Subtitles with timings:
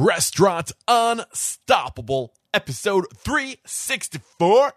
[0.00, 4.72] Restaurant Unstoppable, episode 364.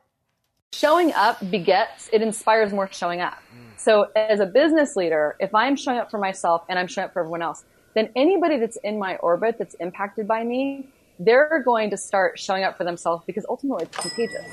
[0.73, 3.37] Showing up begets, it inspires more showing up.
[3.53, 3.79] Mm.
[3.79, 7.13] So as a business leader, if I'm showing up for myself and I'm showing up
[7.13, 10.87] for everyone else, then anybody that's in my orbit that's impacted by me,
[11.19, 14.43] they're going to start showing up for themselves because ultimately it's contagious.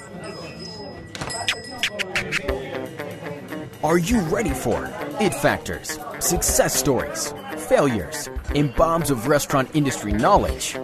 [3.83, 4.85] Are you ready for
[5.19, 10.77] it factors, success stories, failures, and bombs of restaurant industry knowledge?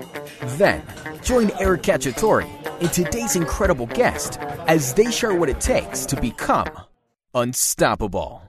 [0.59, 0.82] Then
[1.22, 2.49] join Eric Cacciatore
[2.80, 6.68] and today's incredible guest as they share what it takes to become
[7.35, 8.43] unstoppable.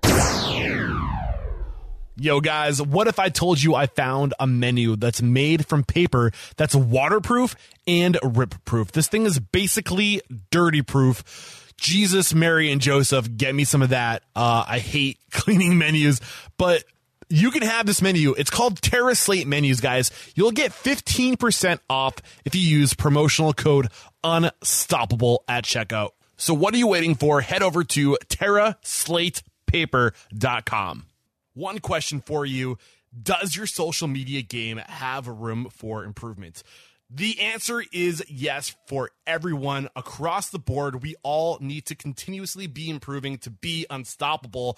[2.18, 6.32] Yo, guys, what if I told you I found a menu that's made from paper
[6.56, 8.94] that's waterproof and rip proof?
[8.94, 11.74] This thing is basically dirty proof.
[11.78, 14.24] Jesus, Mary, and Joseph, get me some of that.
[14.34, 16.22] Uh, I hate cleaning menus,
[16.58, 16.86] but
[17.30, 18.34] you can have this menu.
[18.34, 20.12] It's called TerraSlate Menus, guys.
[20.36, 23.88] You'll get 15% off if you use promotional code
[24.24, 26.10] UNSTOPPABLE at checkout.
[26.38, 27.40] So what are you waiting for?
[27.42, 31.06] Head over to terraslatepaper.com.
[31.54, 32.78] One question for you
[33.22, 36.64] Does your social media game have room for improvement?
[37.10, 41.04] The answer is yes for everyone across the board.
[41.04, 44.78] We all need to continuously be improving to be unstoppable.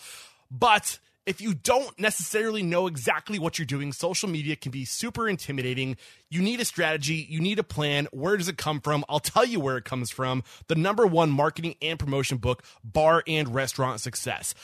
[0.51, 5.29] But if you don't necessarily know exactly what you're doing, social media can be super
[5.29, 5.97] intimidating.
[6.29, 8.07] You need a strategy, you need a plan.
[8.11, 9.05] Where does it come from?
[9.07, 10.43] I'll tell you where it comes from.
[10.67, 14.55] The number one marketing and promotion book, Bar and Restaurant Success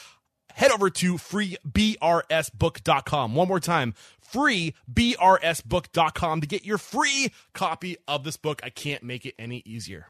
[0.54, 3.36] head over to freebrsbook.com.
[3.36, 3.94] One more time,
[4.34, 8.62] freebrsbook.com to get your free copy of this book.
[8.64, 10.08] I can't make it any easier.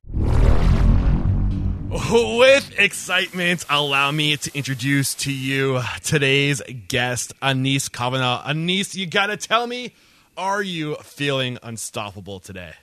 [2.11, 8.41] With excitement, allow me to introduce to you today's guest, Anese Cavanaugh.
[8.43, 9.93] Anese, you gotta tell me,
[10.35, 12.73] are you feeling unstoppable today?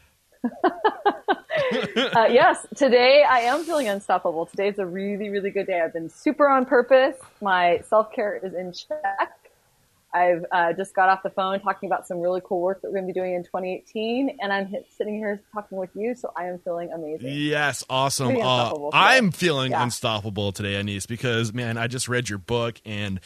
[0.45, 4.47] uh, yes, today I am feeling unstoppable.
[4.47, 5.81] Today's a really, really good day.
[5.81, 7.17] I've been super on purpose.
[7.41, 9.50] My self care is in check.
[10.13, 12.99] I've uh, just got off the phone talking about some really cool work that we're
[12.99, 16.33] going to be doing in 2018, and I'm hit, sitting here talking with you, so
[16.37, 17.29] I am feeling amazing.
[17.33, 18.37] Yes, awesome.
[18.37, 19.83] Uh, I'm feeling yeah.
[19.83, 23.21] unstoppable today, Anese, because man, I just read your book and.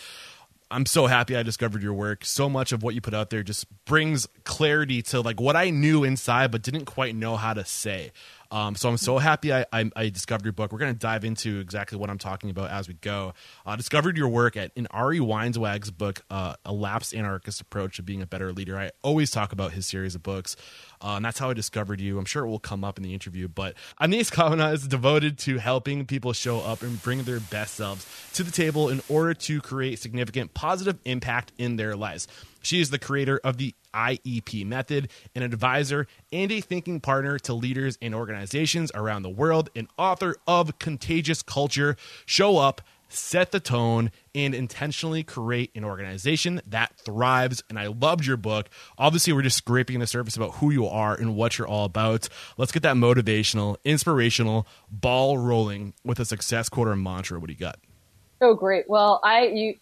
[0.71, 2.25] I'm so happy I discovered your work.
[2.25, 5.71] So much of what you put out there just brings clarity to like what I
[5.71, 8.11] knew inside but didn't quite know how to say.
[8.54, 10.70] Um, so I'm so happy I, I, I discovered your book.
[10.70, 13.34] We're going to dive into exactly what I'm talking about as we go.
[13.66, 17.97] I uh, discovered your work at in Ari Weinzweig's book, uh, A Lapsed Anarchist Approach
[17.97, 18.78] to Being a Better Leader.
[18.78, 20.54] I always talk about his series of books,
[21.03, 22.16] uh, and that's how I discovered you.
[22.16, 23.48] I'm sure it will come up in the interview.
[23.48, 28.06] But Anese Cavanaugh is devoted to helping people show up and bring their best selves
[28.34, 32.28] to the table in order to create significant positive impact in their lives.
[32.64, 37.52] She is the creator of the IEP method, an advisor and a thinking partner to
[37.52, 42.80] leaders and organizations around the world, an author of Contagious Culture, Show Up,
[43.10, 47.62] Set the Tone, and intentionally create an organization that thrives.
[47.69, 48.70] And I loved your book.
[48.96, 52.28] Obviously, we're just scraping the surface about who you are and what you're all about.
[52.56, 57.38] Let's get that motivational, inspirational ball rolling with a success quarter mantra.
[57.38, 57.78] What do you got?
[58.41, 58.88] Oh, great.
[58.88, 59.75] Well, I you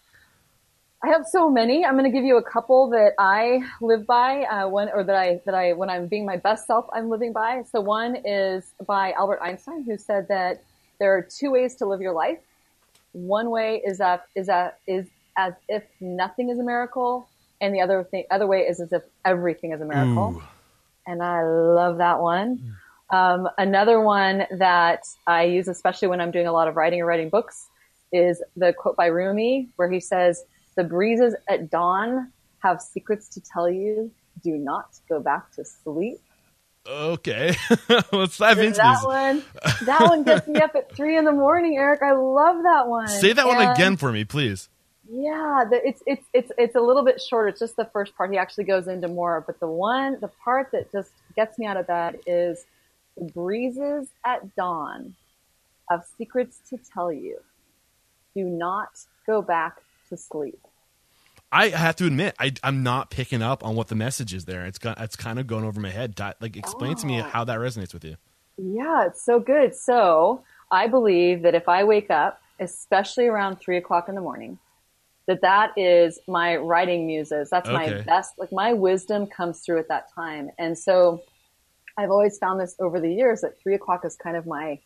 [1.03, 1.85] I have so many.
[1.85, 5.15] I'm going to give you a couple that I live by, uh, one or that
[5.15, 7.63] I that I when I'm being my best self, I'm living by.
[7.69, 10.63] So one is by Albert Einstein, who said that
[10.99, 12.39] there are two ways to live your life.
[13.11, 17.27] One way is that is that is as if nothing is a miracle,
[17.59, 20.35] and the other thing, other way is as if everything is a miracle.
[20.37, 20.43] Ooh.
[21.05, 22.77] And I love that one.
[23.09, 27.05] Um, another one that I use, especially when I'm doing a lot of writing or
[27.05, 27.67] writing books,
[28.13, 33.41] is the quote by Rumi, where he says the breezes at dawn have secrets to
[33.41, 34.11] tell you.
[34.43, 36.19] Do not go back to sleep.
[36.85, 37.55] Okay,
[38.09, 38.57] what's that?
[38.57, 39.43] That one,
[39.85, 42.01] that one gets me up at three in the morning, Eric.
[42.01, 43.07] I love that one.
[43.07, 44.67] Say that and one again for me, please.
[45.09, 47.47] Yeah, the, it's it's it's it's a little bit shorter.
[47.49, 48.31] It's just the first part.
[48.31, 51.77] He actually goes into more, but the one, the part that just gets me out
[51.77, 52.65] of bed is
[53.17, 55.15] the breezes at dawn
[55.89, 57.39] have secrets to tell you.
[58.35, 58.89] Do not
[59.27, 59.77] go back
[60.09, 60.59] to sleep.
[61.51, 64.65] I have to admit, I, am not picking up on what the message is there.
[64.65, 66.19] It's got, it's kind of going over my head.
[66.41, 66.95] Like, explain oh.
[66.95, 67.23] to me oh.
[67.23, 68.15] how that resonates with you.
[68.57, 69.75] Yeah, it's so good.
[69.75, 74.57] So I believe that if I wake up, especially around three o'clock in the morning,
[75.27, 77.49] that that is my writing muses.
[77.49, 77.95] That's okay.
[77.95, 78.33] my best.
[78.37, 81.23] Like my wisdom comes through at that time, and so
[81.97, 84.79] I've always found this over the years that three o'clock is kind of my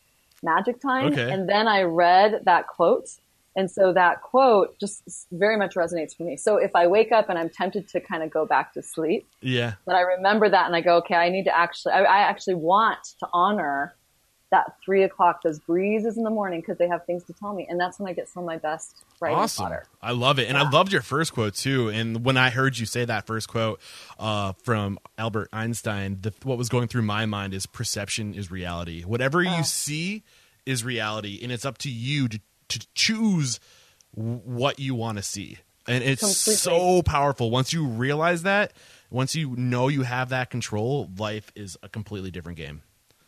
[0.44, 1.14] magic time.
[1.14, 1.32] Okay.
[1.32, 3.10] And then I read that quote
[3.58, 5.02] And so that quote just
[5.32, 6.38] very much resonates for me.
[6.38, 9.28] So if I wake up and I'm tempted to kind of go back to sleep,
[9.42, 12.18] yeah, but I remember that and I go, okay, I need to actually, I, I
[12.20, 13.96] actually want to honor
[14.52, 17.66] that three o'clock, those breezes in the morning because they have things to tell me,
[17.68, 19.40] and that's when I get some of my best writing.
[19.40, 19.88] Awesome, fodder.
[20.04, 20.64] I love it, and yeah.
[20.64, 21.90] I loved your first quote too.
[21.90, 23.82] And when I heard you say that first quote
[24.20, 29.02] uh, from Albert Einstein, the, what was going through my mind is perception is reality.
[29.04, 30.24] Whatever you see
[30.66, 33.60] is reality, and it's up to you to to choose
[34.14, 35.60] what you want to see.
[35.88, 36.56] And it's Completely.
[36.56, 38.74] so powerful once you realize that.
[39.10, 42.82] Once you know you have that control, life is a completely different game.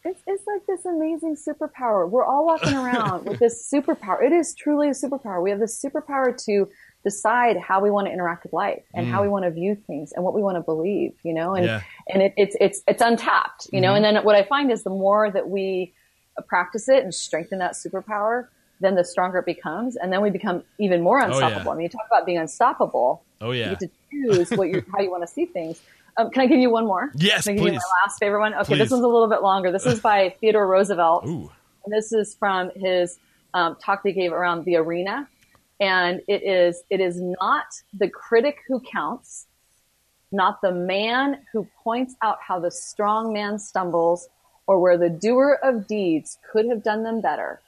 [0.03, 2.09] It's, it's like this amazing superpower.
[2.09, 4.23] We're all walking around with this superpower.
[4.23, 5.41] It is truly a superpower.
[5.41, 6.69] We have this superpower to
[7.03, 9.11] decide how we want to interact with life and mm.
[9.11, 11.65] how we want to view things and what we want to believe, you know, and,
[11.65, 11.81] yeah.
[12.07, 14.03] and it, it's, it's, it's untapped, you know, mm-hmm.
[14.03, 15.93] and then what I find is the more that we
[16.47, 18.47] practice it and strengthen that superpower,
[18.79, 19.95] then the stronger it becomes.
[19.95, 21.59] And then we become even more unstoppable.
[21.59, 21.71] Oh, yeah.
[21.71, 23.23] I mean, you talk about being unstoppable.
[23.41, 23.71] Oh yeah.
[23.71, 25.81] You get to choose what you how you want to see things.
[26.17, 27.11] Um, can I give you one more?
[27.15, 27.73] Yes, can I give please.
[27.73, 28.53] you my last favorite one?
[28.53, 28.77] Okay, please.
[28.79, 29.71] this one's a little bit longer.
[29.71, 31.25] This is by Theodore Roosevelt.
[31.25, 31.49] Ooh.
[31.85, 33.19] And this is from his
[33.53, 35.29] um, talk that he gave around the arena.
[35.79, 37.65] And it is, it is not
[37.97, 39.47] the critic who counts,
[40.31, 44.27] not the man who points out how the strong man stumbles
[44.67, 47.61] or where the doer of deeds could have done them better.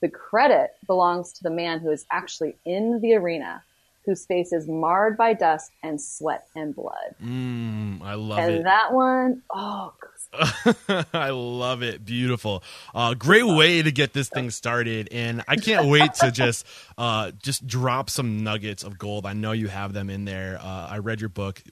[0.00, 3.62] The credit belongs to the man who is actually in the arena,
[4.04, 7.14] whose face is marred by dust and sweat and blood.
[7.22, 8.56] Mm, I love and it.
[8.58, 9.94] And that one, oh,
[11.12, 12.04] I love it.
[12.04, 12.62] Beautiful.
[12.94, 16.66] Uh, great way to get this thing started, and I can't wait to just
[16.98, 19.26] uh, just drop some nuggets of gold.
[19.26, 20.58] I know you have them in there.
[20.60, 21.62] Uh, I read your book.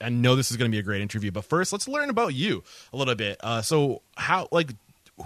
[0.00, 2.34] I know this is going to be a great interview, but first, let's learn about
[2.34, 3.38] you a little bit.
[3.40, 4.72] Uh, so, how like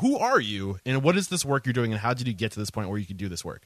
[0.01, 2.53] who are you, and what is this work you're doing, and how did you get
[2.53, 3.63] to this point where you could do this work?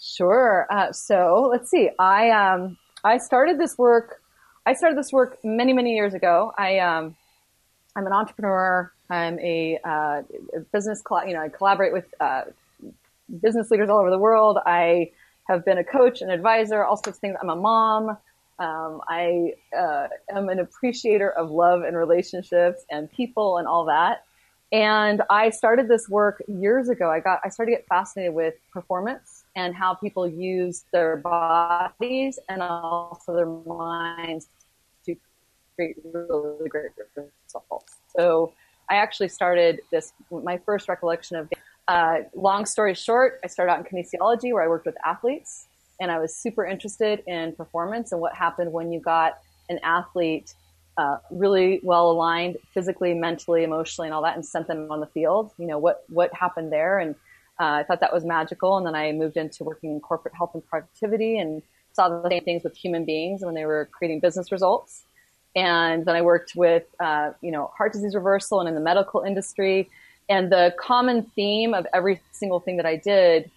[0.00, 0.66] Sure.
[0.70, 1.90] Uh, so let's see.
[1.98, 4.22] I um I started this work.
[4.64, 6.52] I started this work many many years ago.
[6.56, 7.16] I um
[7.96, 8.92] I'm an entrepreneur.
[9.10, 10.22] I'm a, uh,
[10.72, 11.02] business.
[11.26, 12.42] you know, I collaborate with uh,
[13.40, 14.58] business leaders all over the world.
[14.64, 15.10] I
[15.48, 17.36] have been a coach, an advisor, all sorts of things.
[17.40, 18.10] I'm a mom.
[18.60, 24.24] Um, I uh, am an appreciator of love and relationships and people and all that.
[24.70, 27.10] And I started this work years ago.
[27.10, 32.38] I got I started to get fascinated with performance and how people use their bodies
[32.48, 34.48] and also their minds
[35.06, 35.16] to
[35.74, 37.96] create really great results.
[38.14, 38.52] So
[38.90, 41.48] I actually started this my first recollection of
[41.88, 45.68] uh, long story short, I started out in kinesiology where I worked with athletes
[46.00, 49.38] and I was super interested in performance and what happened when you got
[49.70, 50.54] an athlete
[50.98, 55.06] uh, really well aligned physically, mentally, emotionally, and all that, and sent them on the
[55.06, 55.52] field.
[55.56, 57.14] You know what what happened there, and
[57.60, 58.76] uh, I thought that was magical.
[58.76, 61.62] And then I moved into working in corporate health and productivity, and
[61.92, 65.04] saw the same things with human beings when they were creating business results.
[65.56, 69.22] And then I worked with uh, you know heart disease reversal and in the medical
[69.22, 69.88] industry.
[70.28, 73.50] And the common theme of every single thing that I did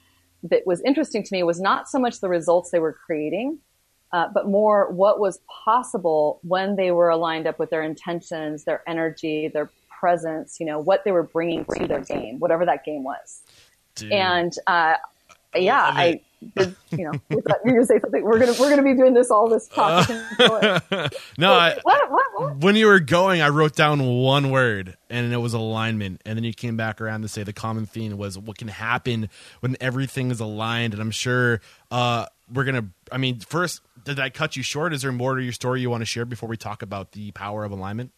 [0.43, 3.59] that was interesting to me was not so much the results they were creating,
[4.13, 8.81] uh, but more what was possible when they were aligned up with their intentions, their
[8.87, 9.69] energy, their
[9.99, 13.43] presence, you know, what they were bringing to their game, whatever that game was.
[13.95, 14.11] Dude.
[14.11, 14.95] And, uh,
[15.55, 16.21] yeah, I,
[16.55, 18.23] did, you know, you're gonna say something.
[18.23, 20.09] We're gonna we're gonna be doing this all this talk.
[20.09, 20.79] Uh,
[21.37, 22.57] no, I, what, what, what?
[22.57, 26.21] when you were going, I wrote down one word, and it was alignment.
[26.25, 29.29] And then you came back around to say the common theme was what can happen
[29.59, 30.93] when everything is aligned.
[30.93, 32.87] And I'm sure uh, we're gonna.
[33.11, 34.93] I mean, first, did I cut you short?
[34.93, 37.31] Is there more to your story you want to share before we talk about the
[37.31, 38.11] power of alignment?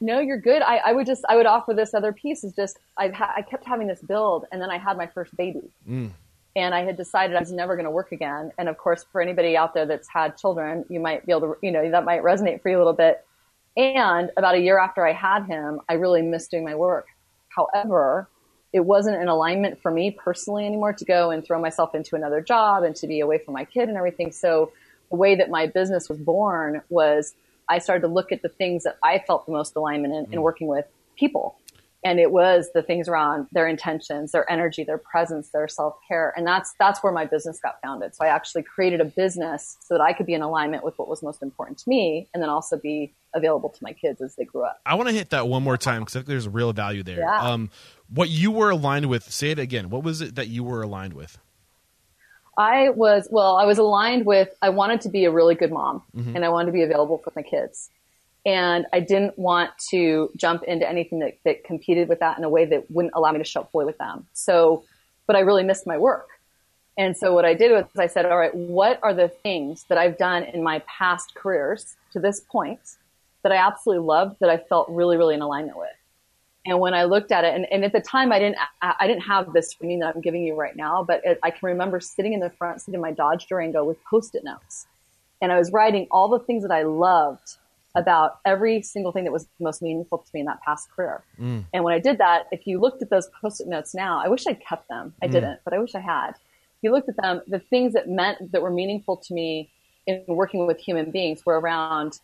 [0.00, 0.62] No, you're good.
[0.62, 3.42] I, I would just I would offer this other piece is just I've ha- I
[3.42, 6.10] kept having this build, and then I had my first baby, mm.
[6.54, 8.52] and I had decided I was never going to work again.
[8.58, 11.56] And of course, for anybody out there that's had children, you might be able to
[11.62, 13.24] you know that might resonate for you a little bit.
[13.76, 17.06] And about a year after I had him, I really missed doing my work.
[17.48, 18.28] However,
[18.76, 22.42] it wasn't an alignment for me personally anymore to go and throw myself into another
[22.42, 24.30] job and to be away from my kid and everything.
[24.30, 24.70] So
[25.10, 27.34] the way that my business was born was
[27.70, 30.40] I started to look at the things that I felt the most alignment in, in
[30.40, 30.42] mm.
[30.42, 30.84] working with
[31.16, 31.56] people.
[32.04, 36.32] And it was the things around their intentions, their energy, their presence, their self care.
[36.36, 38.14] And that's, that's where my business got founded.
[38.14, 41.08] So I actually created a business so that I could be in alignment with what
[41.08, 44.44] was most important to me and then also be available to my kids as they
[44.44, 44.80] grew up.
[44.86, 47.18] I want to hit that one more time because I think there's real value there.
[47.18, 47.42] Yeah.
[47.42, 47.70] Um,
[48.08, 49.90] what you were aligned with, say it again.
[49.90, 51.38] What was it that you were aligned with?
[52.56, 56.02] I was, well, I was aligned with, I wanted to be a really good mom
[56.14, 56.34] mm-hmm.
[56.34, 57.90] and I wanted to be available for my kids.
[58.46, 62.48] And I didn't want to jump into anything that, that competed with that in a
[62.48, 64.26] way that wouldn't allow me to show up fully with them.
[64.32, 64.84] So,
[65.26, 66.28] but I really missed my work.
[66.96, 69.98] And so what I did was I said, all right, what are the things that
[69.98, 72.80] I've done in my past careers to this point
[73.42, 75.90] that I absolutely loved that I felt really, really in alignment with?
[76.64, 79.22] And when I looked at it, and, and at the time I didn't, I didn't
[79.22, 82.32] have this screening that I'm giving you right now, but it, I can remember sitting
[82.32, 84.86] in the front seat of my Dodge Durango with post-it notes.
[85.42, 87.56] And I was writing all the things that I loved
[87.96, 91.24] about every single thing that was most meaningful to me in that past career.
[91.40, 91.64] Mm.
[91.72, 94.46] And when I did that, if you looked at those post-it notes now, I wish
[94.46, 95.14] I'd kept them.
[95.22, 95.32] I mm.
[95.32, 96.30] didn't, but I wish I had.
[96.30, 99.70] If you looked at them, the things that meant that were meaningful to me
[100.06, 102.20] in working with human beings were around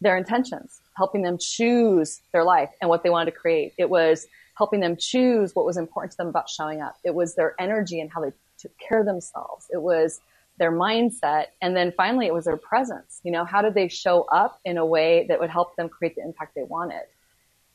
[0.00, 3.72] their intentions, helping them choose their life and what they wanted to create.
[3.78, 4.26] It was
[4.56, 6.96] helping them choose what was important to them about showing up.
[7.02, 9.66] It was their energy and how they took care of themselves.
[9.70, 10.20] It was
[10.58, 11.46] their mindset.
[11.60, 13.20] And then finally, it was their presence.
[13.24, 16.14] You know, how did they show up in a way that would help them create
[16.16, 17.02] the impact they wanted?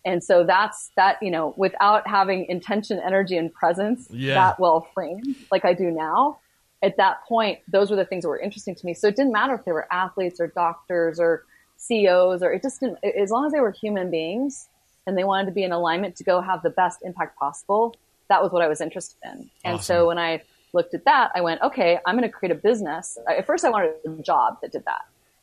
[0.06, 4.36] And so that's that, you know, without having intention, energy, and presence yeah.
[4.36, 6.40] that well framed, like I do now,
[6.82, 8.94] at that point, those were the things that were interesting to me.
[8.94, 11.44] So it didn't matter if they were athletes or doctors or
[11.78, 14.70] CEOs or it just didn't, as long as they were human beings
[15.06, 17.96] and they wanted to be in alignment to go have the best impact possible,
[18.30, 19.50] that was what I was interested in.
[19.66, 19.84] And awesome.
[19.84, 20.42] so when I
[20.74, 23.18] looked at that, I went, okay, I'm going to create a business.
[23.28, 25.02] At first, I wanted a job that did that.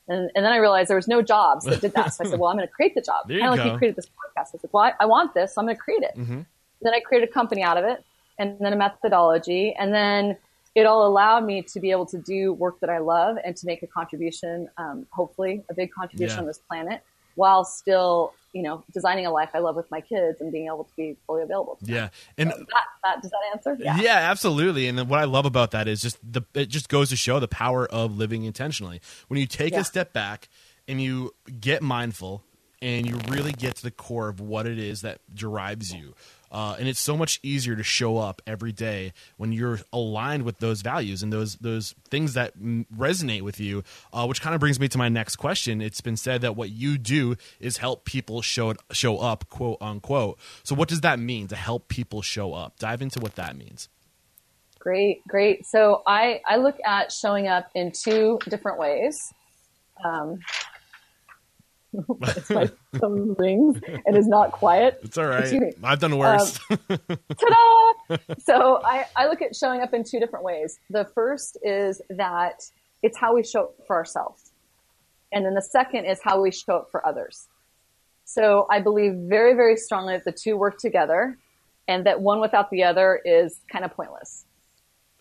[0.09, 2.15] And, and then I realized there was no jobs that did that.
[2.15, 3.29] So I said, well, I'm going to create the job.
[3.29, 4.55] Kind of like you created this podcast.
[4.55, 6.17] I said, well, I, I want this, so I'm going to create it.
[6.17, 6.43] Mm-hmm.
[6.83, 8.05] Then I created a company out of it
[8.39, 9.75] and then a methodology.
[9.77, 10.37] And then
[10.77, 13.67] it all allowed me to be able to do work that I love and to
[13.67, 16.41] make a contribution, um, hopefully a big contribution yeah.
[16.43, 17.03] on this planet
[17.35, 20.85] while still, you know, designing a life I love with my kids and being able
[20.85, 21.79] to be fully available.
[21.83, 22.09] yeah.
[22.39, 23.77] And so that, that, does that answer?
[23.79, 24.01] Yeah.
[24.01, 24.89] yeah, absolutely.
[24.89, 27.49] And what I love about that is just the, it just goes to show the
[27.49, 29.03] power of living intentionally.
[29.29, 29.81] When you take yeah.
[29.81, 30.49] a step back
[30.89, 32.45] and you get mindful
[32.81, 36.15] and you really get to the core of what it is that drives you
[36.51, 40.59] uh, and it's so much easier to show up every day when you're aligned with
[40.59, 43.83] those values and those those things that m- resonate with you.
[44.13, 45.81] Uh, which kind of brings me to my next question.
[45.81, 50.39] It's been said that what you do is help people show show up, quote unquote.
[50.63, 52.79] So, what does that mean to help people show up?
[52.79, 53.89] Dive into what that means.
[54.79, 55.67] Great, great.
[55.67, 59.33] So I I look at showing up in two different ways.
[60.05, 60.39] Um,
[62.51, 65.01] my phone rings and is not quiet.
[65.07, 65.75] It's all right.
[65.83, 66.59] I've done worse.
[66.71, 68.17] Um, ta-da!
[68.39, 70.79] so I, I look at showing up in two different ways.
[70.91, 72.63] The first is that
[73.03, 74.53] it's how we show up for ourselves.
[75.33, 77.49] And then the second is how we show up for others.
[78.25, 81.39] So I believe very, very strongly that the two work together
[81.89, 84.45] and that one without the other is kind of pointless.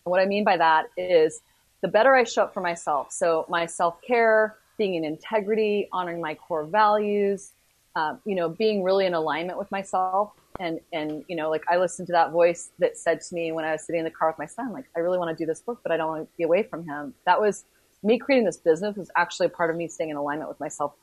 [0.05, 1.41] And what I mean by that is
[1.81, 3.11] the better I show up for myself.
[3.11, 7.51] So my self care, being in integrity, honoring my core values,
[7.95, 10.31] um, you know, being really in alignment with myself.
[10.59, 13.65] And, and, you know, like I listened to that voice that said to me when
[13.65, 15.45] I was sitting in the car with my son, like, I really want to do
[15.45, 17.13] this work, but I don't want to be away from him.
[17.25, 17.65] That was
[18.03, 20.93] me creating this business was actually a part of me staying in alignment with myself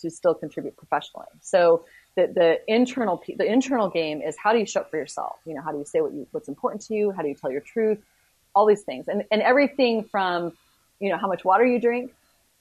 [0.00, 1.26] to still contribute professionally.
[1.40, 1.84] So
[2.16, 5.36] the, the internal, the internal game is how do you show up for yourself?
[5.44, 7.10] You know, how do you say what you, what's important to you?
[7.10, 7.98] How do you tell your truth?
[8.54, 10.52] All these things and, and everything from,
[11.00, 12.12] you know, how much water you drink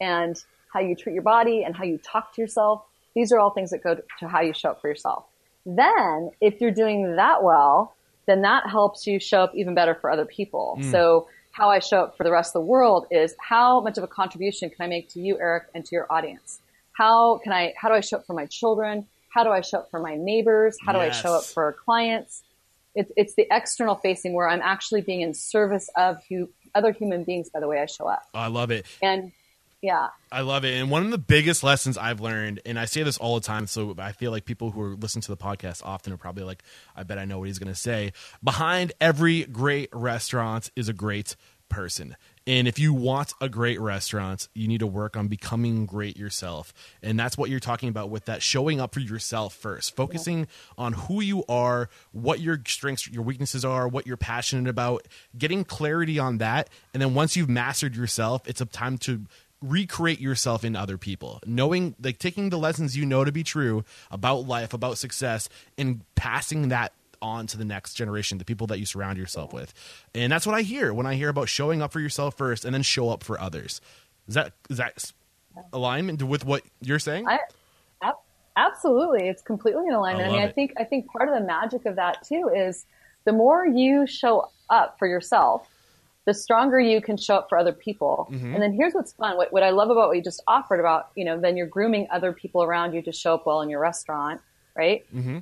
[0.02, 2.84] and how you treat your body and how you talk to yourself.
[3.16, 5.26] These are all things that go to how you show up for yourself.
[5.66, 10.10] Then if you're doing that well, then that helps you show up even better for
[10.10, 10.78] other people.
[10.80, 10.92] Mm.
[10.92, 14.04] So how I show up for the rest of the world is how much of
[14.04, 16.60] a contribution can I make to you, Eric, and to your audience?
[16.94, 19.08] How can I, how do I show up for my children?
[19.30, 20.76] How do I show up for my neighbors?
[20.84, 21.20] How do yes.
[21.20, 22.44] I show up for clients?
[22.96, 27.24] It's, it's the external facing where I'm actually being in service of hu- other human
[27.24, 28.24] beings by the way I show up.
[28.34, 28.86] I love it.
[29.02, 29.32] And
[29.84, 30.08] yeah.
[30.32, 30.80] I love it.
[30.80, 33.68] And one of the biggest lessons I've learned, and I say this all the time,
[33.68, 36.64] so I feel like people who are listening to the podcast often are probably like,
[36.96, 38.14] I bet I know what he's going to say.
[38.42, 41.36] Behind every great restaurant is a great
[41.68, 42.16] person.
[42.46, 46.74] And if you want a great restaurant, you need to work on becoming great yourself.
[47.02, 50.46] And that's what you're talking about with that showing up for yourself first, focusing yeah.
[50.78, 55.64] on who you are, what your strengths, your weaknesses are, what you're passionate about, getting
[55.64, 56.70] clarity on that.
[56.94, 59.26] And then once you've mastered yourself, it's a time to
[59.64, 61.40] recreate yourself in other people.
[61.46, 66.02] Knowing like taking the lessons you know to be true about life about success and
[66.16, 69.74] passing that on to the next generation the people that you surround yourself with.
[70.14, 72.74] And that's what i hear when i hear about showing up for yourself first and
[72.74, 73.80] then show up for others.
[74.28, 75.12] Is that is that
[75.72, 77.28] alignment with what you're saying?
[77.28, 77.40] I,
[78.56, 79.28] absolutely.
[79.28, 80.28] It's completely in alignment.
[80.28, 82.86] I, I mean i think i think part of the magic of that too is
[83.26, 85.68] the more you show up for yourself
[86.26, 88.30] the stronger you can show up for other people.
[88.32, 88.54] Mm-hmm.
[88.54, 89.36] And then here's what's fun.
[89.36, 92.08] What, what I love about what you just offered about, you know, then you're grooming
[92.12, 94.40] other people around you to show up well in your restaurant,
[94.76, 95.06] right?
[95.14, 95.40] Mm-hmm.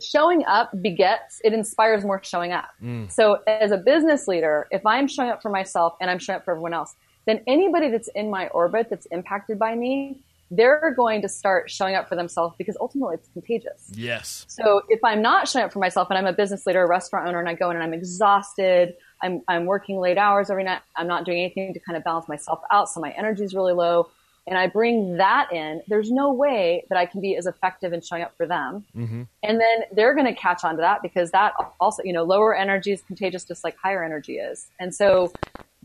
[0.00, 3.10] showing up begets it inspires more showing up mm.
[3.10, 6.44] so as a business leader if i'm showing up for myself and i'm showing up
[6.44, 6.94] for everyone else
[7.26, 10.16] then anybody that's in my orbit that's impacted by me
[10.50, 15.00] they're going to start showing up for themselves because ultimately it's contagious yes so if
[15.04, 17.48] i'm not showing up for myself and i'm a business leader a restaurant owner and
[17.48, 21.24] i go in and i'm exhausted i'm, I'm working late hours every night i'm not
[21.24, 24.08] doing anything to kind of balance myself out so my energy is really low
[24.46, 28.00] and I bring that in, there's no way that I can be as effective in
[28.00, 28.84] showing up for them.
[28.96, 29.22] Mm-hmm.
[29.42, 32.54] And then they're going to catch on to that because that also, you know, lower
[32.54, 34.66] energy is contagious just like higher energy is.
[34.80, 35.32] And so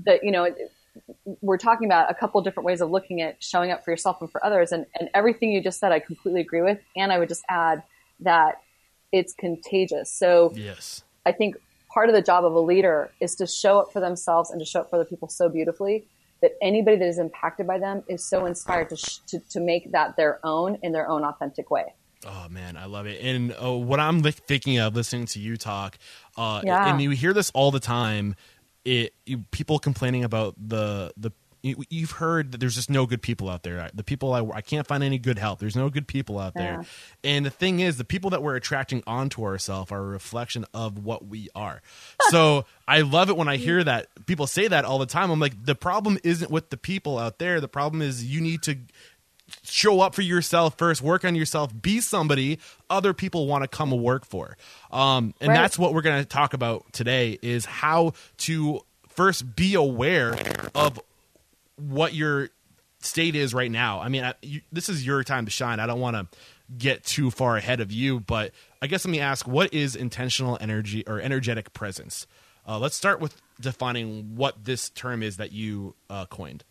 [0.05, 0.49] that, you know,
[1.41, 4.31] we're talking about a couple different ways of looking at showing up for yourself and
[4.31, 4.71] for others.
[4.71, 6.79] And, and everything you just said, I completely agree with.
[6.95, 7.83] And I would just add
[8.21, 8.61] that
[9.11, 10.11] it's contagious.
[10.11, 11.55] So yes, I think
[11.93, 14.65] part of the job of a leader is to show up for themselves and to
[14.65, 16.05] show up for other people so beautifully
[16.41, 19.91] that anybody that is impacted by them is so inspired to, sh- to, to make
[19.91, 21.93] that their own in their own authentic way.
[22.25, 23.21] Oh man, I love it.
[23.21, 25.97] And uh, what I'm thinking of listening to you talk,
[26.37, 26.89] uh, yeah.
[26.89, 28.35] and you hear this all the time.
[28.85, 31.31] It you, people complaining about the the
[31.89, 33.89] you've heard that there's just no good people out there.
[33.93, 35.59] The people I, I can't find any good help.
[35.59, 36.81] There's no good people out there.
[36.81, 36.83] Yeah.
[37.23, 40.99] And the thing is, the people that we're attracting onto ourselves are a reflection of
[40.99, 41.81] what we are.
[42.29, 43.61] so I love it when I mm.
[43.61, 45.31] hear that people say that all the time.
[45.31, 47.59] I'm like, the problem isn't with the people out there.
[47.59, 48.77] The problem is you need to
[49.63, 52.59] show up for yourself first work on yourself be somebody
[52.89, 54.57] other people want to come work for
[54.91, 55.55] um, and right.
[55.55, 58.81] that's what we're going to talk about today is how to
[59.15, 60.37] first be aware
[60.73, 60.99] of
[61.77, 62.49] what your
[62.99, 63.99] state is right now.
[64.01, 65.79] I mean, I, you, this is your time to shine.
[65.79, 66.37] I don't want to
[66.77, 70.57] get too far ahead of you, but I guess let me ask what is intentional
[70.59, 72.27] energy or energetic presence?
[72.67, 76.63] Uh, let's start with defining what this term is that you uh, coined.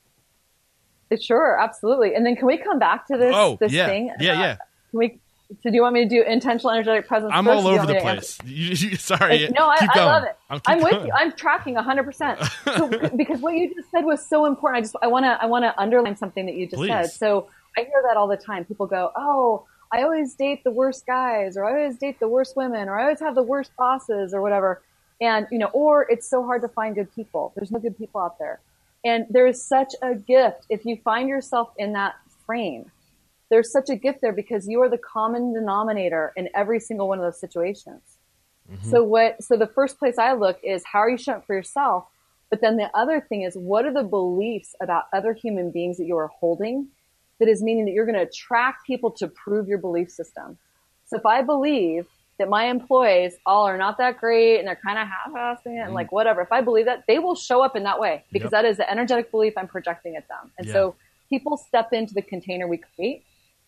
[1.23, 2.15] Sure, absolutely.
[2.15, 3.87] And then can we come back to this, oh, this yeah.
[3.87, 4.13] thing?
[4.21, 4.51] Yeah, yeah.
[4.51, 4.57] Uh,
[4.91, 5.21] can we
[5.63, 7.31] so do you want me to do intentional energetic presence?
[7.35, 8.39] I'm all over the place.
[8.45, 9.49] You, sorry.
[9.49, 10.37] No, I, I love it.
[10.51, 11.13] I'm, I'm with you.
[11.15, 12.03] I'm tracking 100.
[12.05, 14.79] percent so, Because what you just said was so important.
[14.79, 16.89] I just I want to I want to underline something that you just Please.
[16.89, 17.11] said.
[17.11, 18.65] So I hear that all the time.
[18.65, 22.57] People go, "Oh, I always date the worst guys, or I always date the worst
[22.57, 24.83] women, or I always have the worst bosses, or whatever."
[25.21, 27.53] And you know, or it's so hard to find good people.
[27.55, 28.61] There's no good people out there.
[29.05, 32.15] And there is such a gift if you find yourself in that
[32.47, 32.91] frame
[33.51, 37.19] there's such a gift there because you are the common denominator in every single one
[37.19, 38.03] of those situations.
[38.71, 38.91] Mm-hmm.
[38.91, 41.55] So what, so the first place I look is how are you showing up for
[41.55, 42.07] yourself?
[42.51, 46.07] But then the other thing is what are the beliefs about other human beings that
[46.07, 46.89] you are holding
[47.39, 50.57] that is meaning that you're going to attract people to prove your belief system.
[51.07, 52.07] So if I believe
[52.39, 55.91] that my employees all are not that great and they're kind of half-assing it and
[55.91, 55.95] mm.
[55.95, 58.63] like whatever, if I believe that, they will show up in that way because yep.
[58.63, 60.51] that is the energetic belief I'm projecting at them.
[60.59, 60.73] And yeah.
[60.73, 60.97] so
[61.29, 63.25] people step into the container we create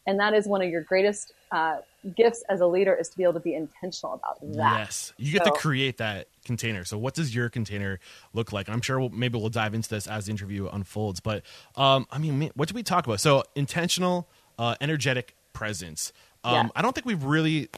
[0.06, 1.78] and that is one of your greatest uh,
[2.16, 4.78] gifts as a leader is to be able to be intentional about that.
[4.78, 6.84] Yes, you get so, to create that container.
[6.84, 7.98] So, what does your container
[8.32, 8.68] look like?
[8.68, 11.20] I'm sure we'll, maybe we'll dive into this as the interview unfolds.
[11.20, 11.42] But
[11.74, 13.20] um, I mean, what did we talk about?
[13.20, 16.12] So, intentional, uh, energetic presence.
[16.46, 16.68] Um, yeah.
[16.76, 17.68] I don't think we've really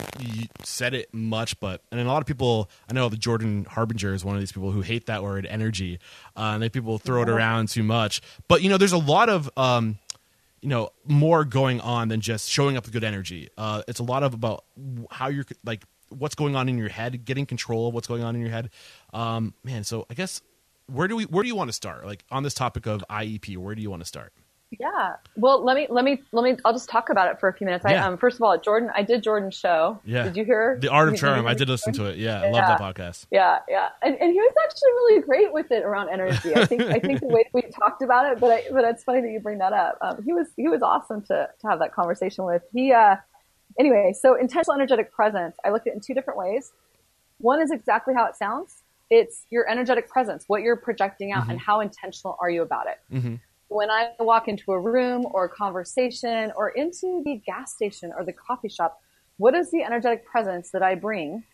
[0.63, 4.27] said it much, but and a lot of people, I know the Jordan Harbinger is
[4.27, 5.99] one of these people who hate that word energy,
[6.37, 8.21] uh, and they people throw it around too much.
[8.47, 9.99] But you know, there's a lot of um,
[10.61, 13.49] you know more going on than just showing up with good energy.
[13.57, 14.65] Uh, it's a lot of about
[15.11, 18.35] how you're like what's going on in your head, getting control of what's going on
[18.35, 18.69] in your head.
[19.15, 20.43] Um, man, so I guess
[20.93, 22.05] where do we where do you want to start?
[22.05, 24.35] Like on this topic of IEP, where do you want to start?
[24.79, 25.17] Yeah.
[25.37, 26.59] Well, let me let me let me.
[26.65, 27.85] I'll just talk about it for a few minutes.
[27.89, 28.05] Yeah.
[28.05, 29.99] I, um, first of all, Jordan, I did Jordan's show.
[30.05, 30.25] Yeah.
[30.25, 31.47] Did you hear the Art of Charm?
[31.47, 32.19] I did listen to it.
[32.19, 33.27] Yeah, I love that podcast.
[33.31, 36.55] Yeah, yeah, and, and he was actually really great with it around energy.
[36.55, 39.23] I think I think the way we talked about it, but I, but it's funny
[39.23, 39.99] that you bring that up.
[40.03, 42.63] Um, he was he was awesome to to have that conversation with.
[42.75, 43.17] He uh,
[43.79, 44.13] anyway.
[44.21, 45.57] So intentional energetic presence.
[45.65, 46.73] I looked at it in two different ways.
[47.39, 48.83] One is exactly how it sounds.
[49.11, 51.53] It's your energetic presence, what you're projecting out, mm-hmm.
[51.53, 52.99] and how intentional are you about it.
[53.11, 53.37] Mm-hmm
[53.69, 58.25] when I walk into a room or a conversation or into the gas station or
[58.25, 59.01] the coffee shop,
[59.37, 61.45] what is the energetic presence that I bring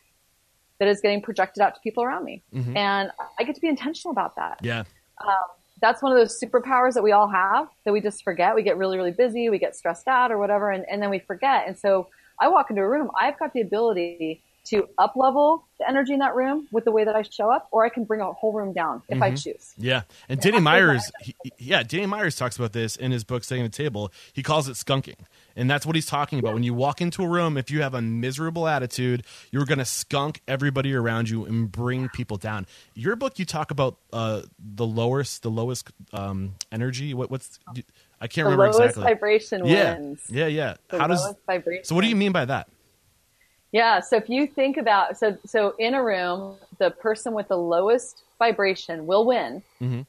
[0.79, 2.43] that is getting projected out to people around me?
[2.55, 2.77] Mm-hmm.
[2.77, 4.61] And I get to be intentional about that.
[4.63, 4.85] Yeah.
[5.25, 5.35] Um,
[5.81, 8.55] that's one of those superpowers that we all have that we just forget.
[8.55, 11.19] We get really, really busy, we get stressed out or whatever, and, and then we
[11.19, 11.65] forget.
[11.67, 12.09] And so
[12.41, 16.21] I walk into a room, I've got the ability to up level the energy in
[16.21, 18.53] that room with the way that I show up, or I can bring a whole
[18.53, 19.23] room down if mm-hmm.
[19.23, 19.75] I choose.
[19.77, 23.65] Yeah, and Danny Myers, he, yeah, Danny Myers talks about this in his book "Setting
[23.65, 25.17] the Table." He calls it skunking,
[25.57, 26.51] and that's what he's talking about.
[26.51, 26.55] Yeah.
[26.55, 29.85] When you walk into a room, if you have a miserable attitude, you're going to
[29.85, 32.67] skunk everybody around you and bring people down.
[32.95, 37.15] Your book, you talk about uh, the lowest, the lowest um, energy.
[37.15, 37.59] What, what's
[38.21, 39.05] I can't the remember lowest exactly.
[39.05, 39.99] vibration yeah.
[39.99, 40.21] wins.
[40.29, 40.75] Yeah, yeah.
[40.89, 41.85] The How does vibration.
[41.85, 41.95] so?
[41.95, 42.69] What do you mean by that?
[43.75, 43.99] Yeah.
[43.99, 48.23] So if you think about so so in a room, the person with the lowest
[48.39, 50.03] vibration will win, mm-hmm.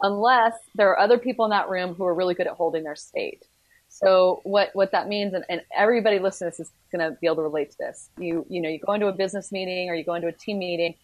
[0.00, 2.96] unless there are other people in that room who are really good at holding their
[2.96, 3.44] state.
[3.88, 7.28] So what what that means, and, and everybody listening to this is going to be
[7.28, 8.10] able to relate to this.
[8.18, 10.58] You you know you go into a business meeting or you go into a team
[10.58, 10.96] meeting,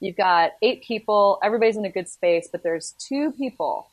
[0.00, 3.86] you've got eight people, everybody's in a good space, but there's two people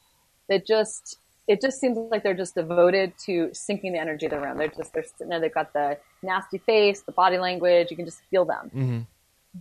[0.47, 4.39] that just it just seems like they're just devoted to sinking the energy of the
[4.39, 4.57] room.
[4.57, 5.39] They're just they're sitting there.
[5.39, 7.91] They've got the nasty face, the body language.
[7.91, 8.71] You can just feel them.
[8.73, 8.99] Mm-hmm.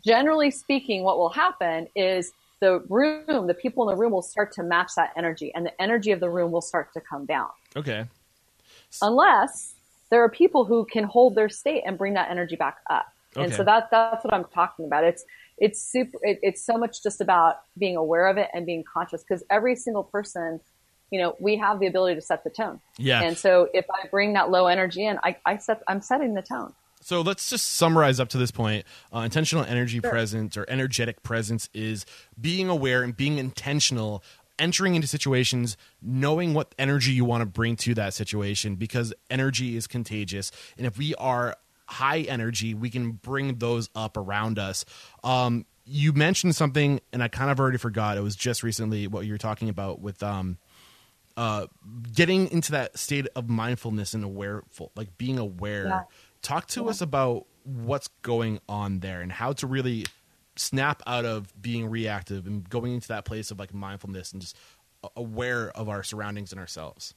[0.05, 4.53] Generally speaking, what will happen is the room, the people in the room will start
[4.53, 7.49] to match that energy, and the energy of the room will start to come down.
[7.77, 8.05] Okay.
[9.03, 9.75] Unless
[10.11, 13.07] there are people who can hold their state and bring that energy back up.
[13.37, 13.45] Okay.
[13.45, 15.05] And so that that's what I'm talking about.
[15.05, 15.25] It's
[15.59, 16.19] it's super.
[16.23, 19.75] It, it's so much just about being aware of it and being conscious because every
[19.75, 20.61] single person
[21.13, 22.81] you know, we have the ability to set the tone.
[22.97, 23.23] Yeah.
[23.23, 26.41] And so if I bring that low energy in, I, I set, I'm setting the
[26.41, 26.73] tone.
[27.03, 28.87] So let's just summarize up to this point.
[29.15, 30.11] Uh, intentional energy sure.
[30.11, 32.07] presence or energetic presence is
[32.41, 34.25] being aware and being intentional,
[34.59, 39.77] entering into situations, knowing what energy you want to bring to that situation because energy
[39.77, 40.51] is contagious.
[40.79, 44.87] And if we are high energy, we can bring those up around us.
[45.23, 48.17] Um, you mentioned something, and I kind of already forgot.
[48.17, 50.57] It was just recently what you were talking about with um,
[51.37, 51.67] uh,
[52.15, 55.87] getting into that state of mindfulness and awareful, like being aware.
[55.87, 56.03] Yeah.
[56.43, 56.91] Talk to yeah.
[56.91, 60.05] us about what's going on there and how to really
[60.57, 64.57] snap out of being reactive and going into that place of like mindfulness and just
[65.17, 67.15] aware of our surroundings and ourselves.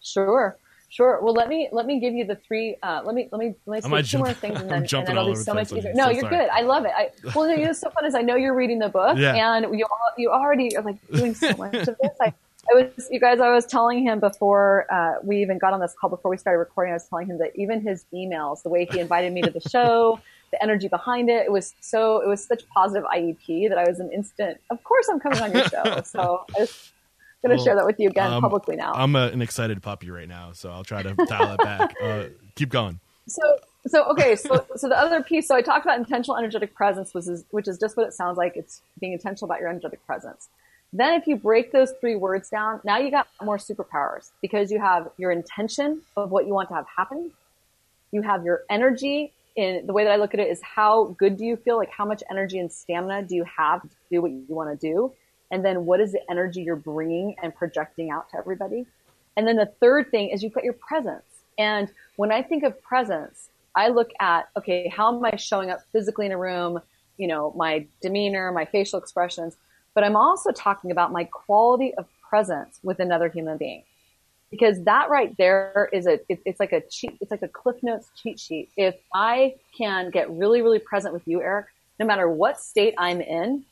[0.00, 0.56] Sure.
[0.90, 1.20] Sure.
[1.22, 2.76] Well, let me let me give you the three.
[2.82, 4.88] Uh, let me let me let me say two jump, more things, and then, and
[4.88, 5.92] then it'll be so much easier.
[5.94, 6.36] No, so you're sorry.
[6.36, 6.48] good.
[6.48, 6.90] I love it.
[6.96, 9.54] I, well, you know, so fun is I know you're reading the book, yeah.
[9.54, 9.86] and you
[10.18, 12.10] you already are like doing so much of this.
[12.20, 12.34] I
[12.68, 15.94] I was, you guys, I was telling him before uh, we even got on this
[15.98, 18.86] call, before we started recording, I was telling him that even his emails, the way
[18.90, 20.20] he invited me to the show,
[20.50, 24.00] the energy behind it, it was so, it was such positive IEP that I was
[24.00, 26.02] an instant, of course I'm coming on your show.
[26.04, 26.92] So I was
[27.42, 28.92] going to well, share that with you again um, publicly now.
[28.94, 31.94] I'm a, an excited puppy right now, so I'll try to dial it back.
[32.02, 32.24] Uh,
[32.56, 33.00] keep going.
[33.26, 35.46] So, so okay, so so the other piece.
[35.46, 38.36] So I talked about intentional energetic presence, which is which is just what it sounds
[38.36, 38.56] like.
[38.56, 40.48] It's being intentional about your energetic presence.
[40.92, 44.80] Then if you break those three words down, now you got more superpowers because you
[44.80, 47.30] have your intention of what you want to have happen.
[48.10, 51.36] You have your energy in the way that I look at it is how good
[51.36, 51.76] do you feel?
[51.76, 54.86] Like how much energy and stamina do you have to do what you want to
[54.86, 55.12] do?
[55.50, 58.86] And then what is the energy you're bringing and projecting out to everybody?
[59.36, 61.24] And then the third thing is you've got your presence.
[61.58, 65.80] And when I think of presence, I look at, okay, how am I showing up
[65.92, 66.80] physically in a room?
[67.16, 69.56] You know, my demeanor, my facial expressions
[70.00, 73.82] but I'm also talking about my quality of presence with another human being.
[74.50, 77.76] Because that right there is a, it, it's like a cheat, it's like a Cliff
[77.82, 78.70] Notes cheat sheet.
[78.78, 81.66] If I can get really, really present with you, Eric,
[81.98, 83.66] no matter what state I'm in,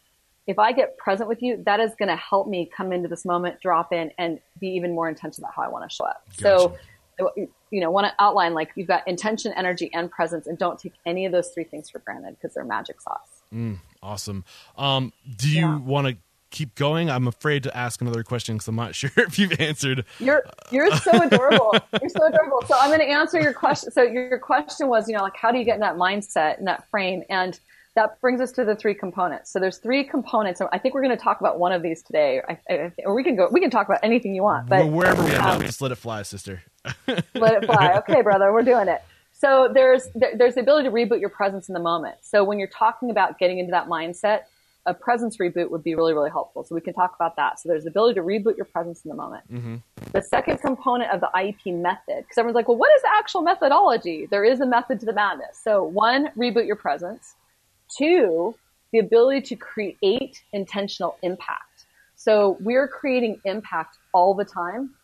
[0.47, 3.25] if I get present with you, that is going to help me come into this
[3.25, 6.27] moment, drop in, and be even more intentional about how I want to show up.
[6.43, 6.43] Gotcha.
[6.43, 6.77] So,
[7.71, 10.93] you know, want to outline like you've got intention, energy, and presence, and don't take
[11.07, 13.41] any of those three things for granted because they're magic sauce.
[13.53, 14.45] Mm, awesome.
[14.77, 15.79] Um, do you yeah.
[15.79, 16.17] want to
[16.51, 17.11] keep going?
[17.11, 20.05] I'm afraid to ask another question because I'm not sure if you've answered.
[20.19, 21.75] You're you're so adorable.
[22.01, 22.63] you're so adorable.
[22.67, 23.91] So I'm going to answer your question.
[23.91, 26.67] So your question was, you know, like how do you get in that mindset and
[26.67, 27.23] that frame?
[27.29, 27.59] And
[27.99, 29.51] that brings us to the three components.
[29.51, 30.61] So there's three components.
[30.73, 33.25] I think we're going to talk about one of these today, I, I, or we
[33.25, 33.49] can go.
[33.51, 34.69] We can talk about anything you want.
[34.69, 36.63] But well, wherever we um, just let it fly, sister.
[37.35, 37.95] let it fly.
[37.99, 39.03] Okay, brother, we're doing it.
[39.39, 42.17] So there's there's the ability to reboot your presence in the moment.
[42.23, 44.43] So when you're talking about getting into that mindset,
[44.85, 46.65] a presence reboot would be really really helpful.
[46.65, 47.61] So we can talk about that.
[47.61, 49.45] So there's the ability to reboot your presence in the moment.
[49.53, 49.77] Mm-hmm.
[50.11, 53.43] The second component of the IEP method, because everyone's like, well, what is the actual
[53.43, 54.27] methodology?
[54.29, 55.61] There is a method to the madness.
[55.63, 57.37] So one, reboot your presence.
[57.97, 58.57] Two,
[58.93, 61.87] the ability to create intentional impact.
[62.17, 64.95] So we're creating impact all the time.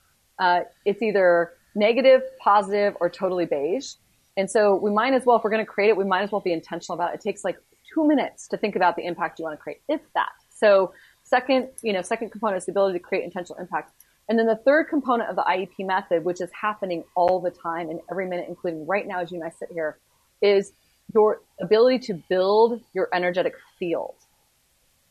[0.40, 3.92] Uh, it's either negative, positive, or totally beige.
[4.36, 6.32] And so we might as well, if we're going to create it, we might as
[6.32, 7.16] well be intentional about it.
[7.16, 7.56] It takes like
[7.92, 10.32] two minutes to think about the impact you want to create, if that.
[10.50, 10.92] So
[11.22, 13.92] second, you know, second component is the ability to create intentional impact.
[14.28, 17.90] And then the third component of the IEP method, which is happening all the time
[17.90, 19.98] and every minute, including right now as you and I sit here,
[20.40, 20.72] is
[21.12, 24.14] your ability to build your energetic field.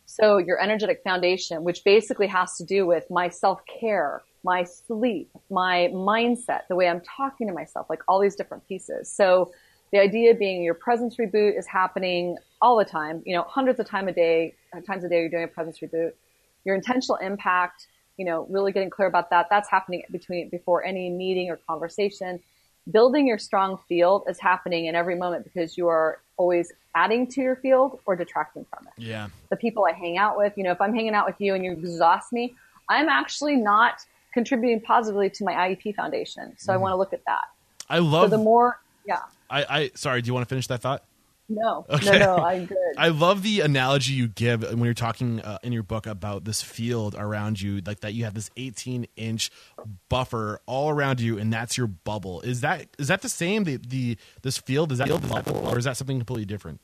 [0.05, 5.29] So your energetic foundation, which basically has to do with my self care, my sleep,
[5.49, 9.11] my mindset, the way I'm talking to myself, like all these different pieces.
[9.11, 9.51] So
[9.91, 13.87] the idea being your presence reboot is happening all the time, you know, hundreds of
[13.87, 16.11] time a day, uh, times a day, you're doing a presence reboot.
[16.65, 19.47] Your intentional impact, you know, really getting clear about that.
[19.49, 22.39] That's happening between, before any meeting or conversation.
[22.91, 27.41] building your strong field is happening in every moment because you are always adding to
[27.41, 29.01] your field or detracting from it.
[29.01, 29.29] Yeah.
[29.49, 31.63] The people I hang out with, you know, if I'm hanging out with you and
[31.63, 32.55] you exhaust me,
[32.89, 36.53] I'm actually not contributing positively to my IEP foundation.
[36.57, 36.71] So mm-hmm.
[36.71, 37.43] I want to look at that.
[37.89, 39.19] I love so the more, yeah.
[39.49, 41.03] I, I, sorry, do you want to finish that thought?
[41.49, 42.17] No, okay.
[42.17, 42.77] no, no, I'm good.
[42.97, 46.61] I love the analogy you give when you're talking uh, in your book about this
[46.61, 49.51] field around you, like that you have this 18 inch
[50.07, 52.39] buffer all around you, and that's your bubble.
[52.41, 53.65] Is that is that the same?
[53.65, 56.79] The the this field is that field bubble, or is that something completely different?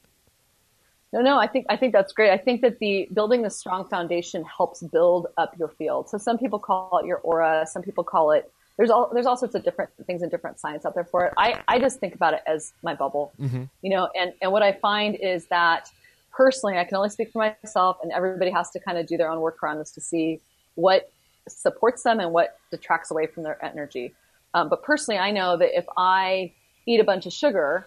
[1.12, 2.32] No, no, I think I think that's great.
[2.32, 6.10] I think that the building the strong foundation helps build up your field.
[6.10, 9.36] So some people call it your aura, some people call it there's all there's all
[9.36, 11.34] sorts of different things and different science out there for it.
[11.38, 13.64] I, I just think about it as my bubble, mm-hmm.
[13.82, 15.90] you know, and, and what I find is that
[16.32, 19.30] personally, I can only speak for myself and everybody has to kind of do their
[19.30, 20.40] own work around this to see
[20.76, 21.12] what
[21.50, 24.14] supports them and what detracts away from their energy.
[24.54, 26.54] Um, but personally, I know that if I
[26.86, 27.86] eat a bunch of sugar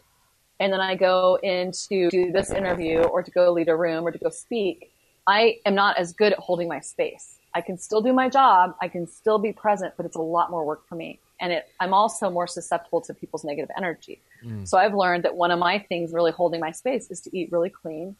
[0.62, 4.06] and then I go in to do this interview or to go lead a room
[4.06, 4.92] or to go speak,
[5.26, 7.40] I am not as good at holding my space.
[7.52, 8.76] I can still do my job.
[8.80, 11.18] I can still be present, but it's a lot more work for me.
[11.40, 14.20] And it, I'm also more susceptible to people's negative energy.
[14.44, 14.66] Mm.
[14.68, 17.50] So I've learned that one of my things really holding my space is to eat
[17.50, 18.14] really clean,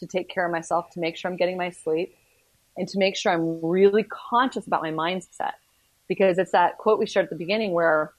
[0.00, 2.14] to take care of myself, to make sure I'm getting my sleep,
[2.76, 5.54] and to make sure I'm really conscious about my mindset.
[6.08, 8.12] Because it's that quote we shared at the beginning where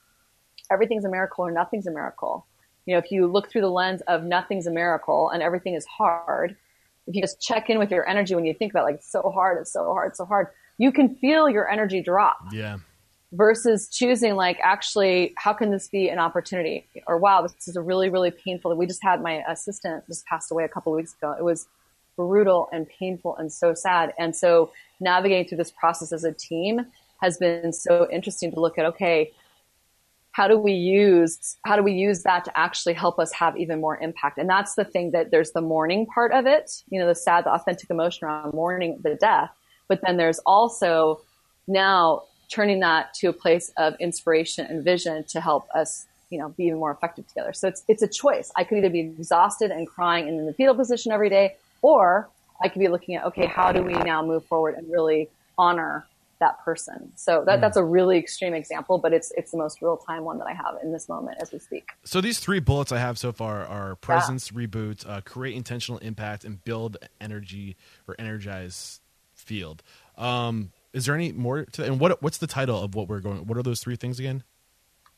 [0.71, 2.47] everything's a miracle or nothing's a miracle.
[2.87, 5.85] You know, if you look through the lens of nothing's a miracle and everything is
[5.85, 6.55] hard,
[7.05, 9.11] if you just check in with your energy when you think about it, like it's
[9.11, 10.47] so hard, it's so hard, so hard,
[10.77, 12.37] you can feel your energy drop.
[12.51, 12.77] Yeah.
[13.33, 16.87] Versus choosing like actually, how can this be an opportunity?
[17.07, 18.73] Or wow, this is a really, really painful.
[18.73, 21.35] We just had my assistant just passed away a couple of weeks ago.
[21.37, 21.67] It was
[22.15, 24.13] brutal and painful and so sad.
[24.17, 24.71] And so
[25.01, 26.85] navigating through this process as a team
[27.21, 29.33] has been so interesting to look at, okay,
[30.37, 33.81] how do we use how do we use that to actually help us have even
[33.81, 34.37] more impact?
[34.37, 37.45] And that's the thing that there's the mourning part of it you know the sad
[37.45, 39.49] the authentic emotion around mourning the death.
[39.87, 41.21] But then there's also
[41.67, 46.49] now turning that to a place of inspiration and vision to help us you know
[46.49, 47.53] be even more effective together.
[47.53, 48.51] So it's it's a choice.
[48.55, 52.29] I could either be exhausted and crying in the fetal position every day or
[52.63, 56.07] i could be looking at okay how do we now move forward and really honor
[56.39, 57.11] that person.
[57.15, 57.61] So that, mm.
[57.61, 60.53] that's a really extreme example, but it's it's the most real time one that I
[60.53, 61.89] have in this moment as we speak.
[62.03, 64.59] So these three bullets I have so far are presence, yeah.
[64.65, 67.75] reboot, uh, create intentional impact, and build energy
[68.07, 69.01] or energize
[69.33, 69.83] field.
[70.17, 71.89] Um, is there any more to that?
[71.89, 73.45] and what what's the title of what we're going?
[73.45, 74.43] What are those three things again?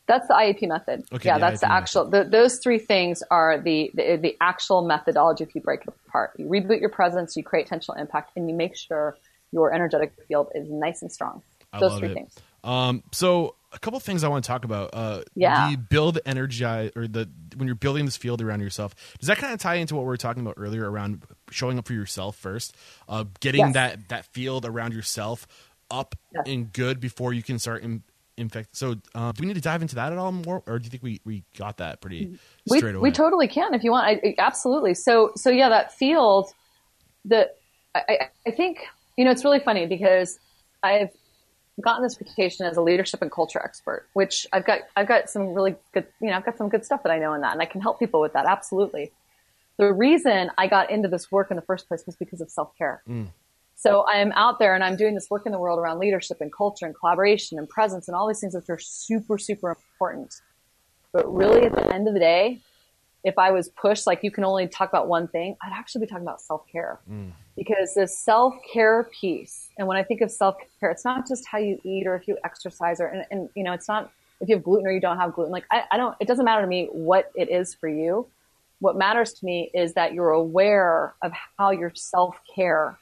[0.07, 1.03] That's the IEP method.
[1.13, 2.09] Okay, yeah, the that's IEP the actual.
[2.09, 5.43] The, those three things are the, the the actual methodology.
[5.43, 8.55] If you break it apart, you reboot your presence, you create intentional impact, and you
[8.55, 9.17] make sure
[9.51, 11.41] your energetic field is nice and strong.
[11.71, 12.13] I Those three it.
[12.13, 12.35] things.
[12.63, 14.89] Um, so a couple things I want to talk about.
[14.93, 15.71] Uh, yeah.
[15.71, 18.95] The build energize or the when you're building this field around yourself.
[19.19, 21.87] Does that kind of tie into what we were talking about earlier around showing up
[21.87, 22.75] for yourself first,
[23.07, 23.73] uh, getting yes.
[23.73, 25.47] that that field around yourself
[25.91, 26.43] up yes.
[26.47, 28.03] and good before you can start in,
[28.37, 28.75] infect.
[28.75, 30.89] So, uh, do we need to dive into that at all more, or do you
[30.89, 32.37] think we, we got that pretty
[32.69, 33.09] we, straight away?
[33.09, 34.07] We totally can if you want.
[34.23, 34.93] I, absolutely.
[34.93, 36.51] So, so yeah, that field.
[37.25, 37.51] The
[37.93, 38.87] I, I think
[39.19, 40.39] you know, it's really funny because
[40.81, 41.09] I've
[41.81, 45.49] gotten this reputation as a leadership and culture expert, which I've got, I've got some
[45.49, 47.61] really good, you know, I've got some good stuff that I know in that and
[47.61, 48.45] I can help people with that.
[48.45, 49.11] Absolutely.
[49.77, 52.77] The reason I got into this work in the first place was because of self
[52.77, 53.03] care.
[53.09, 53.27] Mm.
[53.75, 56.39] So I am out there and I'm doing this work in the world around leadership
[56.39, 60.33] and culture and collaboration and presence and all these things which are super, super important.
[61.11, 62.61] But really at the end of the day,
[63.23, 66.07] if I was pushed, like you can only talk about one thing, I'd actually be
[66.07, 66.99] talking about self care.
[67.09, 67.31] Mm.
[67.55, 71.45] Because the self care piece, and when I think of self care, it's not just
[71.45, 74.47] how you eat or if you exercise or, and, and, you know, it's not if
[74.47, 75.51] you have gluten or you don't have gluten.
[75.51, 78.25] Like, I, I don't, it doesn't matter to me what it is for you.
[78.79, 82.97] What matters to me is that you're aware of how your self care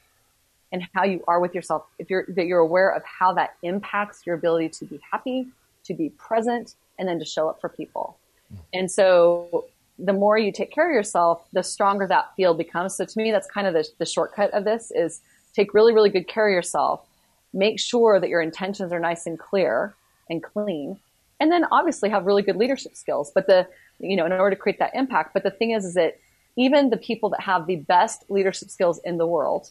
[0.72, 1.84] and how you are with yourself.
[2.00, 5.46] If you're, that you're aware of how that impacts your ability to be happy,
[5.84, 8.18] to be present, and then to show up for people.
[8.52, 8.58] Mm.
[8.74, 9.66] And so
[9.98, 12.94] the more you take care of yourself, the stronger that field becomes.
[12.94, 15.20] So to me, that's kind of the, the shortcut of this is
[15.54, 17.04] take really, really good care of yourself.
[17.52, 19.94] Make sure that your intentions are nice and clear
[20.30, 20.98] and clean.
[21.40, 23.32] And then obviously have really good leadership skills.
[23.34, 23.66] But the,
[23.98, 25.34] you know, in order to create that impact.
[25.34, 26.18] But the thing is, is that
[26.56, 29.70] even the people that have the best leadership skills in the world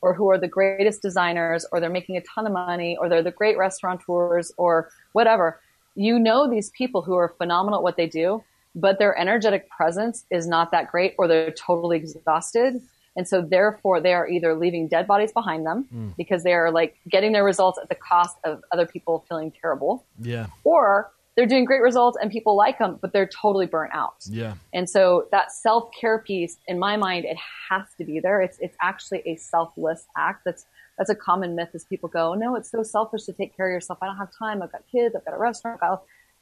[0.00, 3.22] or who are the greatest designers or they're making a ton of money or they're
[3.22, 5.60] the great restaurateurs or whatever,
[5.94, 8.42] you know, these people who are phenomenal at what they do
[8.74, 12.80] but their energetic presence is not that great or they're totally exhausted.
[13.16, 16.16] And so therefore they are either leaving dead bodies behind them mm.
[16.16, 20.06] because they are like getting their results at the cost of other people feeling terrible.
[20.18, 20.46] Yeah.
[20.64, 24.16] Or they're doing great results and people like them, but they're totally burnt out.
[24.26, 24.54] Yeah.
[24.72, 27.38] And so that self care piece, in my mind, it
[27.70, 28.42] has to be there.
[28.42, 30.42] It's it's actually a selfless act.
[30.44, 30.66] That's
[30.98, 33.72] that's a common myth as people go, no, it's so selfish to take care of
[33.72, 33.98] yourself.
[34.02, 34.62] I don't have time.
[34.62, 35.14] I've got kids.
[35.16, 35.80] I've got a restaurant.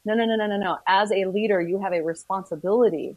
[0.05, 0.77] No, no, no, no, no, no.
[0.87, 3.15] As a leader, you have a responsibility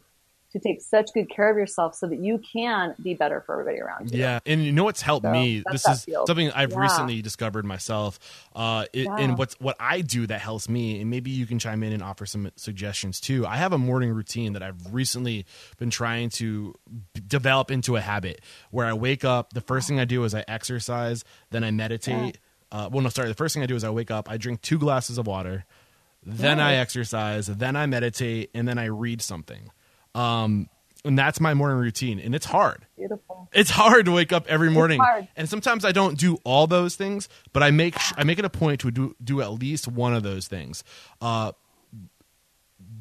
[0.55, 3.81] to take such good care of yourself so that you can be better for everybody
[3.81, 4.19] around you.
[4.19, 5.63] Yeah, and you know what's helped so me?
[5.69, 6.27] This is field.
[6.27, 6.79] something I've yeah.
[6.79, 8.19] recently discovered myself.
[8.55, 9.17] Uh, it, yeah.
[9.17, 12.01] and what's what I do that helps me, and maybe you can chime in and
[12.01, 13.45] offer some suggestions too.
[13.45, 15.45] I have a morning routine that I've recently
[15.77, 16.73] been trying to
[17.13, 19.51] b- develop into a habit where I wake up.
[19.51, 22.39] The first thing I do is I exercise, then I meditate.
[22.71, 22.85] Yeah.
[22.85, 23.27] Uh, well, no, sorry.
[23.27, 24.29] The first thing I do is I wake up.
[24.31, 25.65] I drink two glasses of water.
[26.25, 29.69] Then I exercise, then I meditate, and then I read something.
[30.15, 30.69] Um,
[31.05, 32.87] and that's my morning routine and it's hard.
[32.97, 33.47] Beautiful.
[33.53, 34.99] It's hard to wake up every morning.
[35.35, 38.49] and sometimes i don't do all those things but i make i make it a
[38.49, 40.83] point to do, do at least one of those things.
[41.21, 41.51] Uh,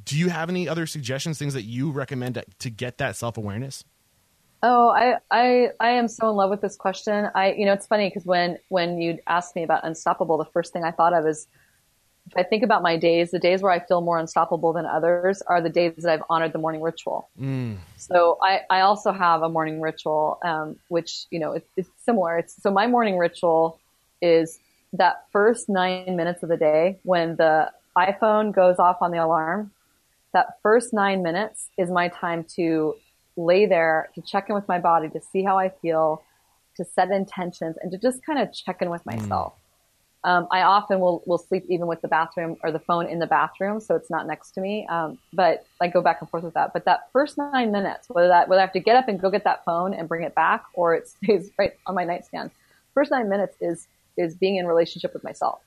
[0.04, 3.84] do you have any other suggestions things that you recommend to, to get that self-awareness?
[4.62, 7.28] Oh I, I i am so in love with this question.
[7.34, 10.72] I you know it's funny because when when you asked me about unstoppable the first
[10.72, 11.46] thing i thought of is
[12.26, 15.42] if I think about my days, the days where I feel more unstoppable than others
[15.42, 17.28] are the days that I've honored the morning ritual.
[17.38, 17.76] Mm.
[17.96, 22.38] So I, I also have a morning ritual, um, which, you know, it, it's similar.
[22.38, 23.78] It's, so my morning ritual
[24.22, 24.58] is
[24.94, 29.70] that first nine minutes of the day when the iPhone goes off on the alarm.
[30.32, 32.96] That first nine minutes is my time to
[33.36, 36.22] lay there, to check in with my body, to see how I feel,
[36.76, 39.14] to set intentions, and to just kind of check in with mm.
[39.14, 39.52] myself.
[39.52, 39.63] Mm.
[40.24, 43.26] Um, I often will, will sleep even with the bathroom or the phone in the
[43.26, 44.86] bathroom, so it's not next to me.
[44.86, 46.72] Um, but I go back and forth with that.
[46.72, 49.30] But that first nine minutes, whether that whether I have to get up and go
[49.30, 52.50] get that phone and bring it back, or it stays right on my nightstand,
[52.94, 55.60] first nine minutes is is being in relationship with myself,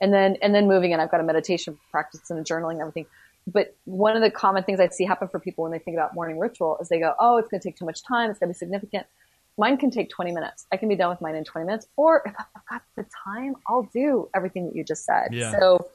[0.00, 0.98] and then and then moving in.
[0.98, 3.06] I've got a meditation practice and a journaling and everything.
[3.46, 6.14] But one of the common things I see happen for people when they think about
[6.14, 8.30] morning ritual is they go, "Oh, it's going to take too much time.
[8.30, 9.06] It's going to be significant."
[9.56, 10.66] Mine can take 20 minutes.
[10.72, 11.86] I can be done with mine in 20 minutes.
[11.96, 15.28] Or if I've got the time, I'll do everything that you just said.
[15.32, 15.52] Yeah.
[15.52, 15.90] So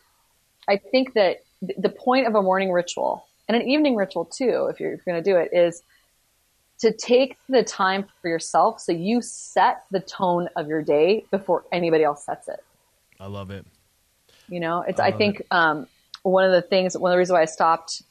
[0.67, 4.79] I think that the point of a morning ritual and an evening ritual too, if
[4.79, 5.83] you're, you're going to do it, is
[6.79, 11.65] to take the time for yourself so you set the tone of your day before
[11.71, 12.63] anybody else sets it.
[13.19, 13.65] I love it.
[14.47, 15.47] You know, it's, I, I think, it.
[15.51, 15.87] um,
[16.23, 18.01] one of the things, one of the reasons why I stopped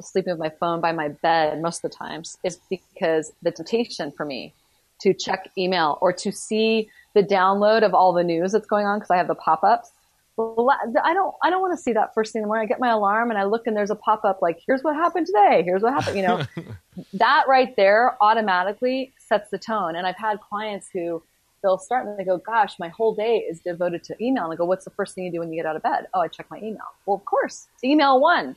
[0.00, 4.12] sleeping with my phone by my bed most of the times is because the temptation
[4.12, 4.52] for me
[5.00, 8.98] to check email or to see the download of all the news that's going on
[8.98, 9.90] because I have the pop-ups.
[10.38, 12.64] I don't, I don't want to see that first thing in the morning.
[12.64, 15.26] I get my alarm and I look and there's a pop-up like, here's what happened
[15.26, 15.62] today.
[15.64, 16.16] Here's what happened.
[16.16, 16.42] You know,
[17.14, 19.96] that right there automatically sets the tone.
[19.96, 21.22] And I've had clients who
[21.62, 24.44] they'll start and they go, gosh, my whole day is devoted to email.
[24.44, 26.06] And I go, what's the first thing you do when you get out of bed?
[26.14, 26.86] Oh, I check my email.
[27.06, 28.54] Well, of course, it's email one.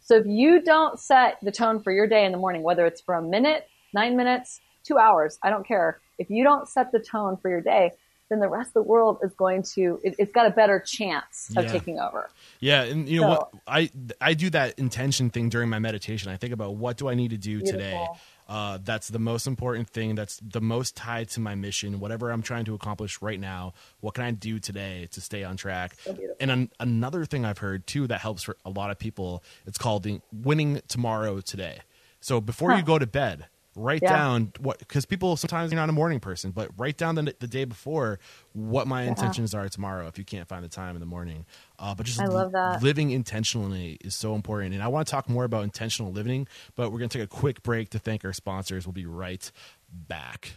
[0.00, 3.00] So if you don't set the tone for your day in the morning, whether it's
[3.00, 5.38] for a minute, nine minutes, two hours.
[5.42, 6.00] I don't care.
[6.18, 7.92] If you don't set the tone for your day,
[8.28, 11.52] then the rest of the world is going to it, has got a better chance
[11.56, 11.72] of yeah.
[11.72, 12.28] taking over.
[12.60, 16.30] Yeah, and you know so, what I I do that intention thing during my meditation.
[16.30, 17.78] I think about what do I need to do beautiful.
[17.78, 18.06] today.
[18.48, 20.14] Uh, that's the most important thing.
[20.14, 21.98] That's the most tied to my mission.
[21.98, 25.56] Whatever I'm trying to accomplish right now, what can I do today to stay on
[25.56, 25.96] track?
[26.04, 29.42] So and an, another thing I've heard too that helps for a lot of people.
[29.66, 31.80] It's called the winning tomorrow today.
[32.20, 32.78] So before huh.
[32.78, 34.16] you go to bed, write yeah.
[34.16, 37.46] down what because people sometimes you're not a morning person but write down the, the
[37.46, 38.18] day before
[38.54, 39.10] what my yeah.
[39.10, 41.44] intentions are tomorrow if you can't find the time in the morning
[41.78, 42.82] uh, but just I love that.
[42.82, 46.90] living intentionally is so important and i want to talk more about intentional living but
[46.90, 49.52] we're going to take a quick break to thank our sponsors we'll be right
[49.92, 50.54] back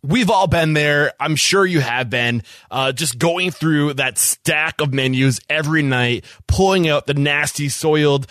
[0.00, 1.12] We've all been there.
[1.18, 2.44] I'm sure you have been.
[2.70, 8.28] Uh, just going through that stack of menus every night, pulling out the nasty, soiled,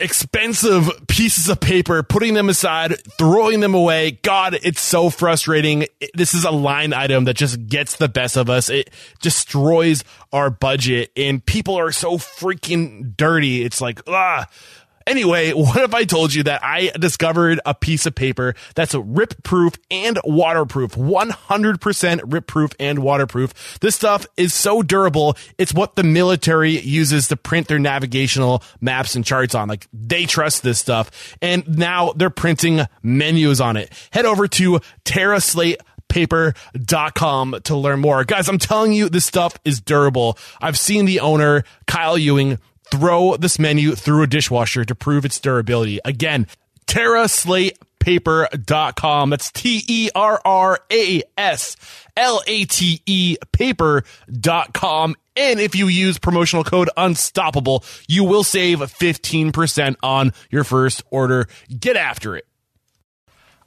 [0.00, 4.12] expensive pieces of paper, putting them aside, throwing them away.
[4.22, 5.86] God, it's so frustrating.
[6.14, 8.68] This is a line item that just gets the best of us.
[8.68, 10.02] It destroys
[10.32, 13.62] our budget and people are so freaking dirty.
[13.62, 14.46] It's like, ah,
[15.06, 19.42] Anyway, what if I told you that I discovered a piece of paper that's rip
[19.42, 23.78] proof and waterproof, 100% rip proof and waterproof.
[23.80, 25.36] This stuff is so durable.
[25.58, 29.68] It's what the military uses to print their navigational maps and charts on.
[29.68, 31.36] Like they trust this stuff.
[31.40, 33.92] And now they're printing menus on it.
[34.10, 35.76] Head over to TerraSlate
[36.08, 38.24] paper.com to learn more.
[38.24, 40.38] Guys, I'm telling you, this stuff is durable.
[40.60, 42.58] I've seen the owner, Kyle Ewing,
[42.94, 45.98] throw this menu through a dishwasher to prove its durability.
[46.04, 46.46] Again,
[46.86, 49.30] Terra Slate paper.com.
[49.30, 51.76] That's T E R R A S
[52.16, 55.16] L A T E paper.com.
[55.36, 61.48] And if you use promotional code unstoppable, you will save 15% on your first order.
[61.76, 62.46] Get after it.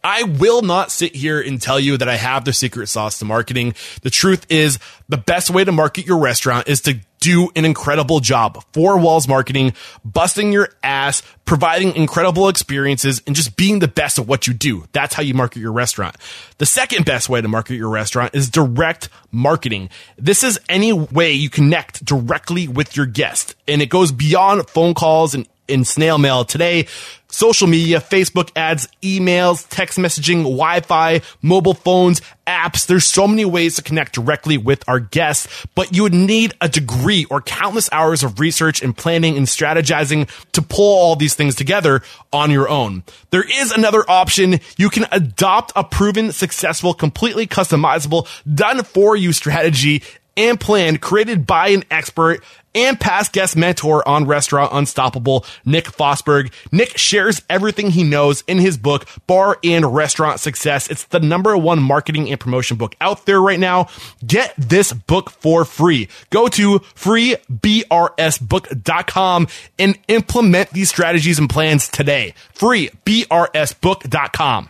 [0.04, 3.26] I will not sit here and tell you that I have the secret sauce to
[3.26, 3.76] marketing.
[4.04, 8.20] The truth is the best way to market your restaurant is to do an incredible
[8.20, 8.64] job.
[8.74, 9.74] Four walls marketing,
[10.06, 14.86] busting your ass, providing incredible experiences, and just being the best at what you do.
[14.92, 16.16] That's how you market your restaurant.
[16.58, 19.90] The second best way to market your restaurant is direct marketing.
[20.18, 23.56] This is any way you connect directly with your guest.
[23.68, 26.88] And it goes beyond phone calls and in snail mail today.
[27.30, 32.86] Social media, Facebook ads, emails, text messaging, Wi-Fi, mobile phones, apps.
[32.86, 36.70] There's so many ways to connect directly with our guests, but you would need a
[36.70, 41.56] degree or countless hours of research and planning and strategizing to pull all these things
[41.56, 42.02] together
[42.32, 43.04] on your own.
[43.32, 44.60] There is another option.
[44.78, 50.02] You can adopt a proven, successful, completely customizable, done for you strategy
[50.38, 52.44] and plan created by an expert
[52.78, 56.54] and past guest mentor on Restaurant Unstoppable, Nick Fosberg.
[56.72, 60.88] Nick shares everything he knows in his book, Bar and Restaurant Success.
[60.90, 63.88] It's the number one marketing and promotion book out there right now.
[64.26, 66.08] Get this book for free.
[66.30, 69.48] Go to freebrsbook.com
[69.80, 72.36] and implement these strategies and plans today.
[72.54, 74.70] Freebrsbook.com.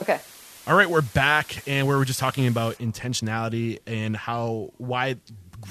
[0.00, 0.18] Okay.
[0.66, 5.16] All right, we're back, and we were just talking about intentionality and how why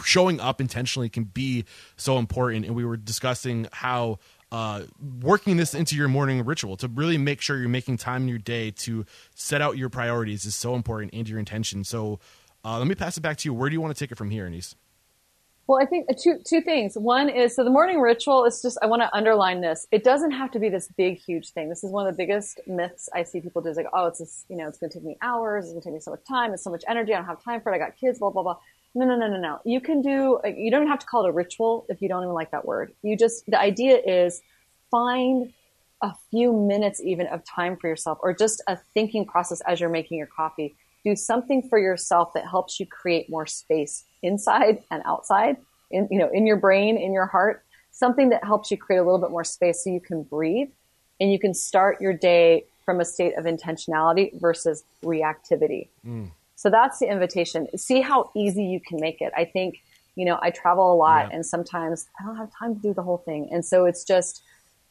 [0.04, 1.66] showing up intentionally can be
[1.98, 2.66] so important.
[2.66, 4.20] And we were discussing how
[4.52, 4.84] uh,
[5.22, 8.38] working this into your morning ritual to really make sure you're making time in your
[8.38, 11.84] day to set out your priorities is so important and your intention.
[11.84, 12.20] So
[12.64, 13.54] uh, let me pass it back to you.
[13.54, 14.76] Where do you want to take it from here, Anese?
[15.66, 16.98] Well, I think two two things.
[16.98, 19.88] One is so the morning ritual is just I want to underline this.
[19.92, 21.70] It doesn't have to be this big, huge thing.
[21.70, 23.70] This is one of the biggest myths I see people do.
[23.70, 25.66] Is like, oh, it's this, you know, it's going to take me hours.
[25.66, 26.54] It's going to take me so much time.
[26.54, 27.14] It's so much energy.
[27.14, 27.76] I don't have time for it.
[27.76, 28.20] I got kids.
[28.20, 28.58] Blah blah blah.
[28.96, 29.60] No, no, no, no, no.
[29.66, 30.40] You can do.
[30.46, 32.94] You don't have to call it a ritual if you don't even like that word.
[33.02, 34.42] You just the idea is
[34.92, 35.52] find
[36.02, 39.90] a few minutes even of time for yourself, or just a thinking process as you're
[39.90, 40.76] making your coffee.
[41.04, 45.58] Do something for yourself that helps you create more space inside and outside
[45.92, 49.04] in, you know, in your brain, in your heart, something that helps you create a
[49.04, 50.70] little bit more space so you can breathe
[51.20, 55.88] and you can start your day from a state of intentionality versus reactivity.
[56.06, 56.32] Mm.
[56.64, 57.68] So that's the invitation.
[57.78, 59.34] See how easy you can make it.
[59.36, 59.84] I think,
[60.16, 61.36] you know, I travel a lot yeah.
[61.36, 63.50] and sometimes I don't have time to do the whole thing.
[63.52, 64.42] And so it's just,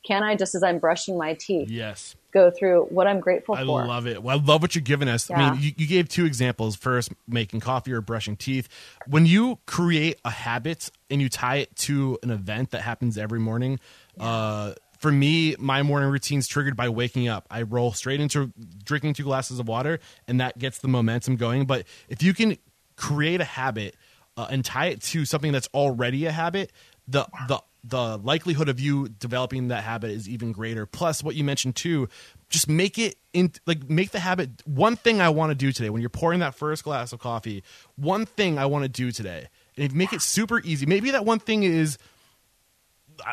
[0.05, 3.65] can I, just as I'm brushing my teeth, yes, go through what I'm grateful I
[3.65, 3.81] for?
[3.81, 4.23] I love it.
[4.23, 5.31] Well, I love what you're giving us.
[5.31, 5.39] Yeah.
[5.39, 6.77] I mean, you, you, gave two examples.
[6.77, 8.69] First, making coffee or brushing teeth.
[9.07, 13.41] When you create a habit and you tie it to an event that happens every
[13.41, 13.81] morning,
[14.19, 14.25] yeah.
[14.27, 17.49] uh, for me, my morning routine is triggered by waking up.
[17.51, 18.53] I roll straight into
[18.85, 19.99] drinking two glasses of water,
[20.29, 21.67] and that gets the momentum going.
[21.67, 22.57] But if you can
[22.97, 23.97] create a habit
[24.37, 26.71] uh, and tie it to something that's already a habit,
[27.09, 30.87] the the the likelihood of you developing that habit is even greater.
[30.87, 32.09] Plus, what you mentioned too,
[32.49, 35.91] just make it in like make the habit one thing I want to do today
[35.91, 37.65] when you're pouring that first glass of coffee.
[37.97, 40.87] One thing I want to do today, and make it super easy.
[40.87, 41.99] Maybe that one thing is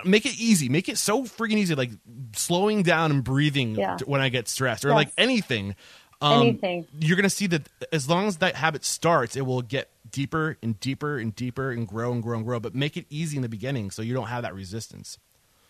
[0.05, 0.69] make it easy.
[0.69, 1.91] Make it so freaking easy, like
[2.35, 3.97] slowing down and breathing yeah.
[4.05, 4.95] when I get stressed, or yes.
[4.95, 5.75] like anything.
[6.21, 6.87] Um, anything.
[6.99, 10.79] You're gonna see that as long as that habit starts, it will get deeper and
[10.79, 13.49] deeper and deeper and grow and grow and grow, but make it easy in the
[13.49, 15.17] beginning so you don't have that resistance.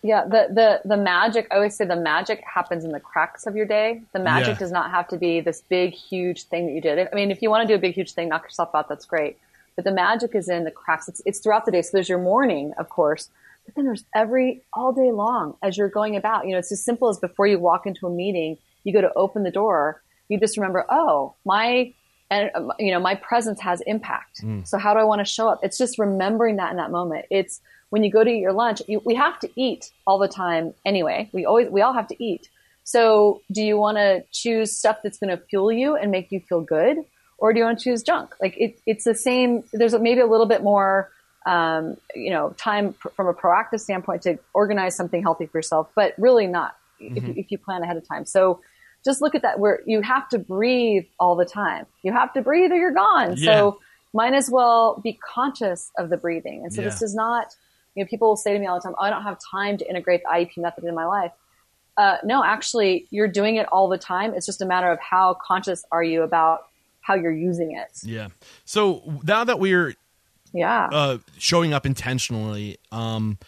[0.02, 1.46] Yeah, the the the magic.
[1.50, 4.00] I always say the magic happens in the cracks of your day.
[4.12, 4.58] The magic yeah.
[4.58, 7.06] does not have to be this big, huge thing that you did.
[7.12, 8.88] I mean, if you want to do a big, huge thing, knock yourself out.
[8.88, 9.36] That's great.
[9.76, 11.06] But the magic is in the cracks.
[11.06, 11.82] It's it's throughout the day.
[11.82, 13.28] So there's your morning, of course,
[13.70, 16.44] but then there's every all day long as you're going about.
[16.44, 19.12] You know, it's as simple as before you walk into a meeting, you go to
[19.14, 20.02] open the door.
[20.28, 21.92] You just remember, oh, my
[22.30, 24.64] and um, you know my presence has impact mm.
[24.64, 27.26] so how do i want to show up it's just remembering that in that moment
[27.28, 30.28] it's when you go to eat your lunch you, we have to eat all the
[30.28, 32.48] time anyway we always we all have to eat
[32.84, 36.38] so do you want to choose stuff that's going to fuel you and make you
[36.38, 36.98] feel good
[37.38, 40.26] or do you want to choose junk like it, it's the same there's maybe a
[40.26, 41.10] little bit more
[41.46, 45.88] um, you know time pr- from a proactive standpoint to organize something healthy for yourself
[45.94, 47.16] but really not mm-hmm.
[47.16, 48.60] if, you, if you plan ahead of time so
[49.04, 51.86] just look at that where you have to breathe all the time.
[52.02, 53.36] You have to breathe or you're gone.
[53.36, 53.52] Yeah.
[53.52, 53.80] So
[54.12, 56.62] might as well be conscious of the breathing.
[56.64, 56.88] And so yeah.
[56.88, 57.54] this is not,
[57.94, 59.78] you know, people will say to me all the time, oh, I don't have time
[59.78, 61.32] to integrate the IEP method in my life.
[61.96, 64.34] Uh, no, actually, you're doing it all the time.
[64.34, 66.66] It's just a matter of how conscious are you about
[67.02, 67.90] how you're using it.
[68.02, 68.28] Yeah.
[68.64, 69.94] So now that we're
[70.52, 73.38] yeah uh, showing up intentionally, um,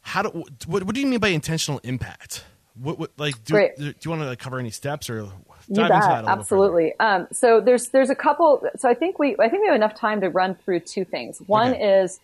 [0.00, 2.44] how do what, what do you mean by intentional impact?
[2.74, 5.30] What, what like do, do, do you want to like, cover any steps or
[5.68, 6.98] you bet, absolutely.
[6.98, 8.66] Um, so there's there's a couple.
[8.76, 11.40] So I think we I think we have enough time to run through two things.
[11.46, 12.02] One okay.
[12.02, 12.20] is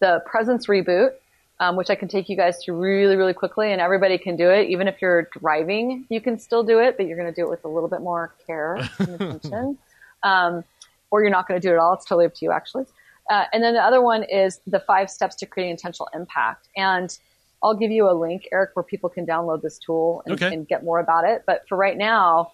[0.00, 1.12] the presence reboot,
[1.58, 4.50] um, which I can take you guys to really really quickly, and everybody can do
[4.50, 4.68] it.
[4.68, 7.50] Even if you're driving, you can still do it, but you're going to do it
[7.50, 9.78] with a little bit more care and attention,
[10.22, 10.64] um,
[11.10, 11.94] or you're not going to do it at all.
[11.94, 12.84] It's totally up to you, actually.
[13.30, 17.18] Uh, and then the other one is the five steps to creating intentional impact, and
[17.62, 20.52] I'll give you a link, Eric, where people can download this tool and, okay.
[20.52, 21.44] and get more about it.
[21.46, 22.52] But for right now,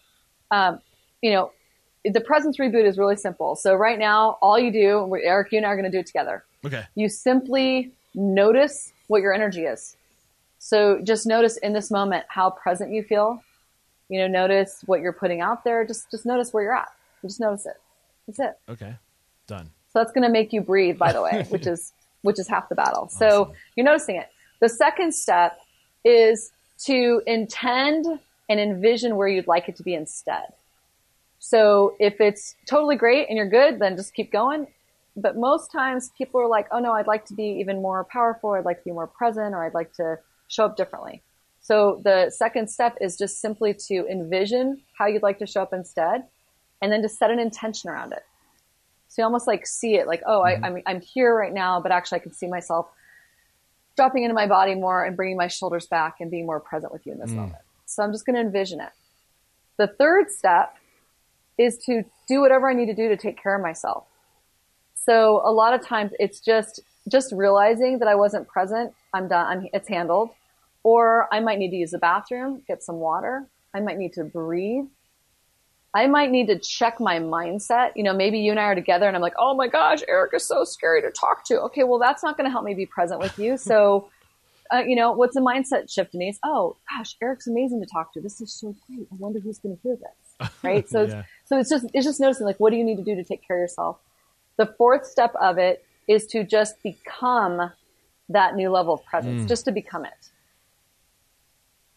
[0.51, 0.81] um,
[1.23, 1.53] you know,
[2.05, 3.57] the presence reboot is really simple.
[3.57, 6.07] So right now, all you do, Eric, you and I are going to do it
[6.07, 6.45] together.
[6.65, 6.85] Okay.
[6.95, 9.97] You simply notice what your energy is.
[10.59, 13.43] So just notice in this moment how present you feel.
[14.09, 15.87] You know, notice what you're putting out there.
[15.87, 16.89] Just just notice where you're at.
[17.23, 17.77] just notice it.
[18.27, 18.59] That's it.
[18.69, 18.97] Okay.
[19.47, 19.71] Done.
[19.99, 21.93] So that's going to make you breathe, by the way, which is
[22.23, 23.05] which is half the battle.
[23.05, 23.19] Awesome.
[23.19, 24.29] So you're noticing it.
[24.61, 25.59] The second step
[26.05, 26.53] is
[26.85, 28.07] to intend
[28.49, 30.53] and envision where you'd like it to be instead.
[31.41, 34.69] So if it's totally great and you're good, then just keep going.
[35.17, 38.53] But most times people are like, oh no, I'd like to be even more powerful.
[38.53, 41.23] I'd like to be more present or I'd like to show up differently.
[41.61, 45.73] So the second step is just simply to envision how you'd like to show up
[45.73, 46.25] instead
[46.81, 48.23] and then to set an intention around it.
[49.09, 50.65] So you almost like see it like, oh, mm-hmm.
[50.65, 52.89] I, I'm, I'm here right now, but actually I can see myself
[53.97, 57.05] dropping into my body more and bringing my shoulders back and being more present with
[57.05, 57.37] you in this mm.
[57.37, 57.63] moment.
[57.87, 58.91] So I'm just going to envision it.
[59.77, 60.77] The third step
[61.57, 64.05] is to do whatever I need to do to take care of myself.
[64.95, 68.93] So a lot of times it's just, just realizing that I wasn't present.
[69.15, 69.47] I'm done.
[69.47, 70.31] I'm, it's handled.
[70.85, 73.47] Or I might need to use the bathroom, get some water.
[73.75, 74.85] I might need to breathe.
[75.99, 77.91] I might need to check my mindset.
[77.97, 80.33] You know, maybe you and I are together and I'm like, oh my gosh, Eric
[80.35, 81.61] is so scary to talk to.
[81.63, 83.57] Okay, well, that's not going to help me be present with you.
[83.57, 84.09] So
[84.73, 86.37] uh, you know, what's a mindset shift, Anese?
[86.45, 88.21] Oh, gosh, Eric's amazing to talk to.
[88.21, 89.09] This is so great.
[89.11, 90.89] I wonder who's going to hear this, right?
[90.89, 91.23] So, yeah.
[91.47, 93.47] so it's just it's just noticing like, what do you need to do to take
[93.47, 93.99] care of yourself?
[94.57, 97.73] The fourth step of it is to just become
[98.29, 99.49] that new level of presence, mm.
[99.49, 100.31] just to become it.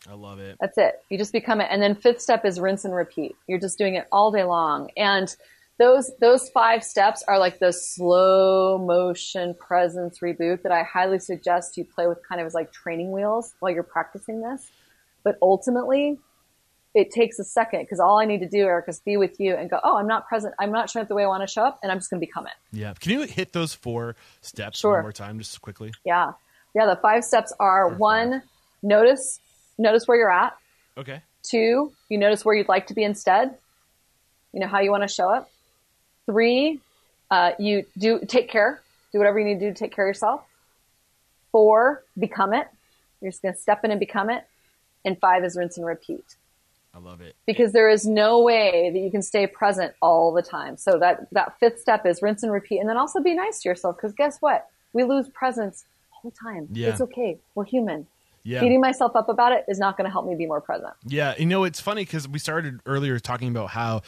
[0.09, 0.57] I love it.
[0.59, 1.03] That's it.
[1.09, 3.35] You just become it, and then fifth step is rinse and repeat.
[3.47, 5.33] You're just doing it all day long, and
[5.77, 11.77] those those five steps are like the slow motion presence reboot that I highly suggest
[11.77, 14.69] you play with kind of as like training wheels while you're practicing this.
[15.23, 16.17] But ultimately,
[16.93, 19.55] it takes a second because all I need to do, Eric, is be with you
[19.55, 20.53] and go, oh, I'm not present.
[20.59, 22.19] I'm not showing up the way I want to show up, and I'm just going
[22.19, 22.53] to become it.
[22.71, 22.93] Yeah.
[22.99, 24.93] Can you hit those four steps sure.
[24.93, 25.93] one more time, just quickly?
[26.03, 26.33] Yeah.
[26.75, 26.87] Yeah.
[26.87, 27.99] The five steps are Perfect.
[28.01, 28.43] one,
[28.83, 29.39] notice
[29.81, 30.55] notice where you're at.
[30.97, 31.21] Okay.
[31.43, 33.57] Two, you notice where you'd like to be instead.
[34.53, 35.49] You know how you want to show up.
[36.25, 36.79] Three,
[37.29, 40.09] uh, you do take care, do whatever you need to do to take care of
[40.09, 40.41] yourself.
[41.51, 42.67] Four, become it.
[43.21, 44.45] You're just going to step in and become it.
[45.03, 46.35] And five is rinse and repeat.
[46.93, 47.35] I love it.
[47.45, 50.77] Because there is no way that you can stay present all the time.
[50.77, 52.79] So that, that fifth step is rinse and repeat.
[52.79, 53.95] And then also be nice to yourself.
[53.95, 54.67] Because guess what?
[54.93, 56.67] We lose presence all the time.
[56.71, 56.89] Yeah.
[56.89, 57.39] It's okay.
[57.55, 58.07] We're human.
[58.43, 58.61] Yeah.
[58.61, 60.93] Beating myself up about it is not going to help me be more present.
[61.05, 61.35] Yeah.
[61.37, 64.01] You know, it's funny because we started earlier talking about how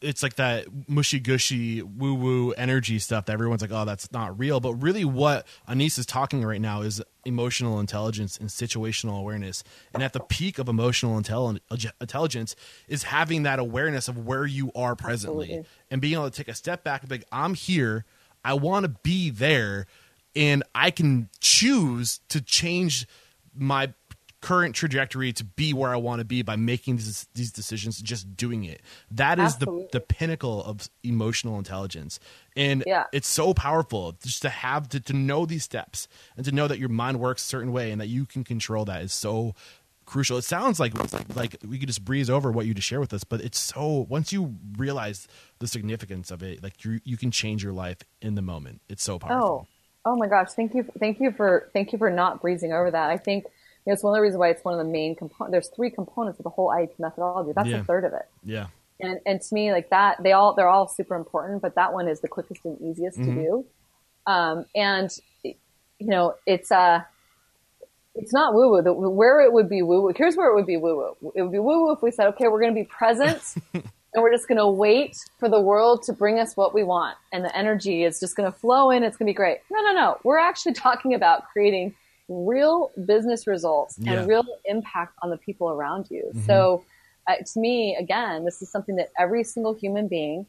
[0.00, 4.38] it's like that mushy gushy woo woo energy stuff that everyone's like, oh, that's not
[4.38, 4.60] real.
[4.60, 9.62] But really, what Anese is talking right now is emotional intelligence and situational awareness.
[9.92, 12.56] And at the peak of emotional intelligence
[12.88, 15.70] is having that awareness of where you are presently Absolutely.
[15.90, 18.04] and being able to take a step back and be like, I'm here.
[18.42, 19.86] I want to be there.
[20.34, 23.06] And I can choose to change
[23.60, 23.92] my
[24.40, 28.36] current trajectory to be where I want to be by making these, these decisions, just
[28.36, 28.80] doing it.
[29.10, 29.88] That is Absolutely.
[29.92, 32.18] the the pinnacle of emotional intelligence,
[32.56, 33.04] and yeah.
[33.12, 36.78] it's so powerful just to have to, to know these steps and to know that
[36.78, 39.54] your mind works a certain way and that you can control that is so
[40.06, 40.38] crucial.
[40.38, 40.94] It sounds like
[41.36, 44.06] like we could just breeze over what you just share with us, but it's so
[44.08, 48.34] once you realize the significance of it, like you you can change your life in
[48.36, 48.80] the moment.
[48.88, 49.66] It's so powerful.
[49.70, 49.79] Oh.
[50.04, 53.10] Oh my gosh, thank you thank you for thank you for not breezing over that.
[53.10, 55.14] I think you know, it's one of the reasons why it's one of the main
[55.14, 55.52] components.
[55.52, 57.52] There's three components of the whole IEP methodology.
[57.54, 57.80] That's yeah.
[57.80, 58.28] a third of it.
[58.44, 58.66] Yeah.
[59.00, 62.08] And and to me, like that, they all they're all super important, but that one
[62.08, 63.36] is the quickest and easiest mm-hmm.
[63.36, 63.66] to do.
[64.26, 65.10] Um, and
[65.42, 65.56] you
[66.00, 67.02] know, it's uh
[68.14, 69.10] it's not woo woo.
[69.10, 70.12] Where it would be woo woo.
[70.16, 71.32] Here's where it would be woo woo.
[71.34, 73.42] It would be woo woo if we said, okay, we're going to be present.
[74.12, 77.16] and we're just going to wait for the world to bring us what we want.
[77.32, 79.04] And the energy is just going to flow in.
[79.04, 79.58] It's going to be great.
[79.70, 80.18] No, no, no.
[80.24, 81.94] We're actually talking about creating
[82.28, 84.12] real business results yeah.
[84.12, 86.24] and real impact on the people around you.
[86.28, 86.46] Mm-hmm.
[86.46, 86.84] So,
[87.28, 90.46] uh, to me, again, this is something that every single human being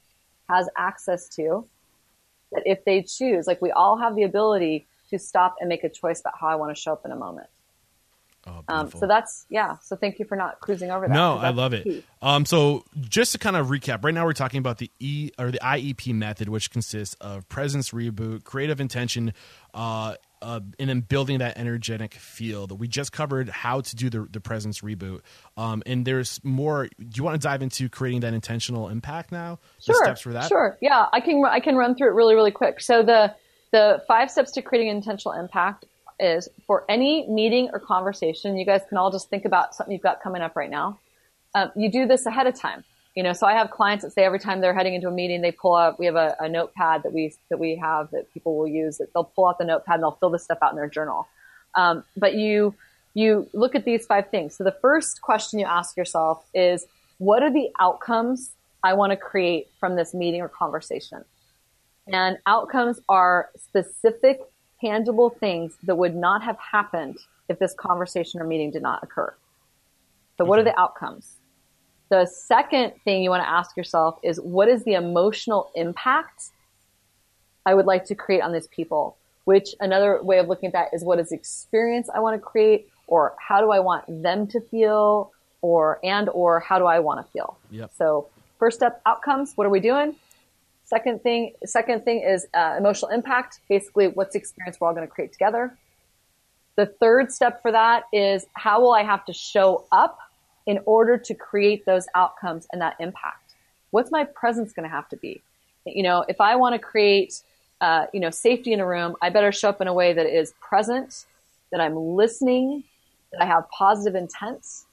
[0.49, 1.67] has access to.
[2.51, 5.89] That if they choose, like we all have the ability to stop and make a
[5.89, 7.47] choice about how I want to show up in a moment.
[8.47, 9.77] Oh, um, so that's yeah.
[9.81, 11.13] So thank you for not cruising over that.
[11.13, 12.03] No, I love it.
[12.23, 15.51] Um, so just to kind of recap, right now we're talking about the E or
[15.51, 19.33] the IEP method, which consists of presence reboot, creative intention,
[19.75, 22.79] uh, uh, and then building that energetic field.
[22.79, 25.21] We just covered how to do the, the presence reboot.
[25.55, 26.87] Um, and there's more.
[26.97, 29.59] Do you want to dive into creating that intentional impact now?
[29.79, 30.03] Sure.
[30.03, 30.47] steps for that?
[30.47, 30.79] Sure.
[30.81, 31.43] Yeah, I can.
[31.45, 32.81] I can run through it really, really quick.
[32.81, 33.35] So the
[33.71, 35.85] the five steps to creating intentional impact
[36.21, 38.57] is for any meeting or conversation.
[38.57, 40.99] You guys can all just think about something you've got coming up right now.
[41.55, 42.83] Um, you do this ahead of time.
[43.15, 45.41] You know, so I have clients that say every time they're heading into a meeting,
[45.41, 45.99] they pull up.
[45.99, 48.99] We have a, a notepad that we that we have that people will use.
[48.99, 51.27] That they'll pull out the notepad and they'll fill this stuff out in their journal.
[51.75, 52.73] Um, but you
[53.13, 54.55] you look at these five things.
[54.55, 56.85] So the first question you ask yourself is,
[57.17, 58.51] what are the outcomes
[58.81, 61.25] I want to create from this meeting or conversation?
[62.07, 64.39] And outcomes are specific,
[64.81, 67.17] tangible things that would not have happened
[67.47, 69.33] if this conversation or meeting did not occur.
[70.37, 71.35] So, what are the outcomes?
[72.09, 76.49] The second thing you want to ask yourself is what is the emotional impact
[77.65, 79.17] I would like to create on these people?
[79.45, 82.39] Which another way of looking at that is what is the experience I want to
[82.39, 86.99] create or how do I want them to feel or and or how do I
[86.99, 87.57] want to feel?
[87.69, 87.91] Yep.
[87.97, 88.27] So
[88.59, 90.15] first step outcomes, what are we doing?
[90.91, 93.61] Second thing, second thing is uh, emotional impact.
[93.69, 95.77] Basically, what's the experience we're all going to create together?
[96.75, 100.19] The third step for that is how will I have to show up
[100.65, 103.53] in order to create those outcomes and that impact?
[103.91, 105.41] What's my presence going to have to be?
[105.85, 107.41] You know, if I want to create,
[107.79, 110.25] uh, you know, safety in a room, I better show up in a way that
[110.25, 111.25] is present,
[111.71, 112.83] that I'm listening,
[113.31, 114.83] that I have positive intents.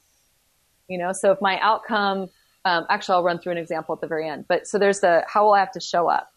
[0.87, 2.31] You know, so if my outcome,
[2.69, 4.45] um, actually, I'll run through an example at the very end.
[4.47, 6.33] But so there's the how will I have to show up?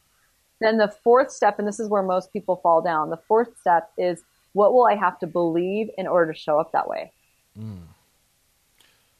[0.62, 3.10] Then the fourth step, and this is where most people fall down.
[3.10, 4.24] The fourth step is
[4.54, 7.12] what will I have to believe in order to show up that way?
[7.60, 7.82] Mm.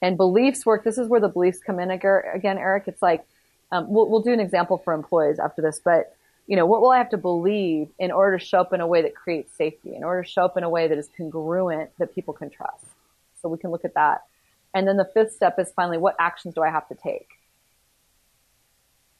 [0.02, 0.84] And beliefs work.
[0.84, 2.86] This is where the beliefs come in again, Eric.
[2.88, 3.26] It's like,
[3.72, 6.16] um, we'll, we'll do an example for employees after this, but
[6.48, 8.88] you know, what will I have to believe in order to show up in a
[8.88, 11.92] way that creates safety, in order to show up in a way that is congruent
[11.98, 12.86] that people can trust?
[13.42, 14.24] So we can look at that.
[14.74, 17.28] And then the fifth step is finally, what actions do I have to take?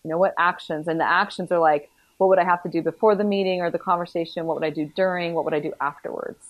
[0.04, 0.88] You know, what actions?
[0.88, 3.70] And the actions are like, what would I have to do before the meeting or
[3.70, 4.46] the conversation?
[4.46, 5.34] What would I do during?
[5.34, 6.46] What would I do afterwards?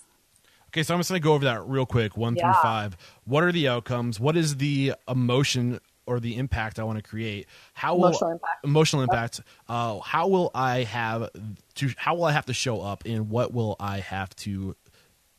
[0.68, 2.54] Okay, so I'm just going to go over that real quick, one yeah.
[2.54, 2.98] through five.
[3.26, 4.20] What are the outcomes?
[4.20, 7.48] What is the emotion or the impact I want to create?
[7.74, 8.66] How will emotional impact?
[8.66, 9.42] Emotional impact.
[9.68, 11.30] Uh, how will I have
[11.76, 11.90] to?
[11.98, 14.76] How will I have to show up, and what will I have to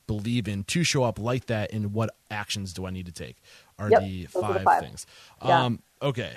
[0.06, 1.72] believe in to show up like that?
[1.72, 3.36] And what actions do I need to take?
[3.78, 5.06] Are yep, the, five are the, five things?
[5.44, 5.64] Yeah.
[5.64, 6.32] Um, okay.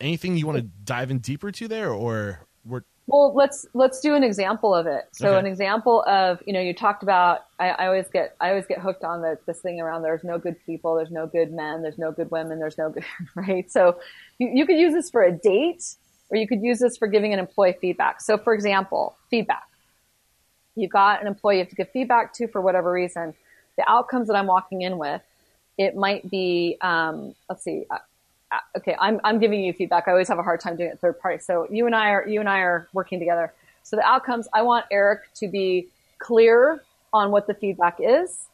[0.00, 4.14] Anything you want to dive in deeper to there, or we're well, let's let's do
[4.14, 5.08] an example of it.
[5.10, 5.38] So, okay.
[5.40, 7.46] an example of you know you talked about.
[7.58, 10.38] I, I, always get I always get hooked on the, this thing around there's no
[10.38, 13.04] good people, there's no good men, there's no good women, there's no good
[13.34, 13.70] right.
[13.70, 13.98] So,
[14.38, 15.96] you, you could use this for a date,
[16.30, 18.20] or you could use this for giving an employee feedback.
[18.20, 19.64] So, for example, feedback.
[20.76, 23.34] You've got an employee you have to give feedback to for whatever reason.
[23.76, 25.22] The outcomes that I'm walking in with,
[25.78, 27.98] it might be um, let's see uh,
[28.78, 30.08] okay, I'm, I'm giving you feedback.
[30.08, 31.38] I always have a hard time doing it third party.
[31.38, 33.52] So you and I are, you and I are working together.
[33.82, 38.48] So the outcomes, I want Eric to be clear on what the feedback is.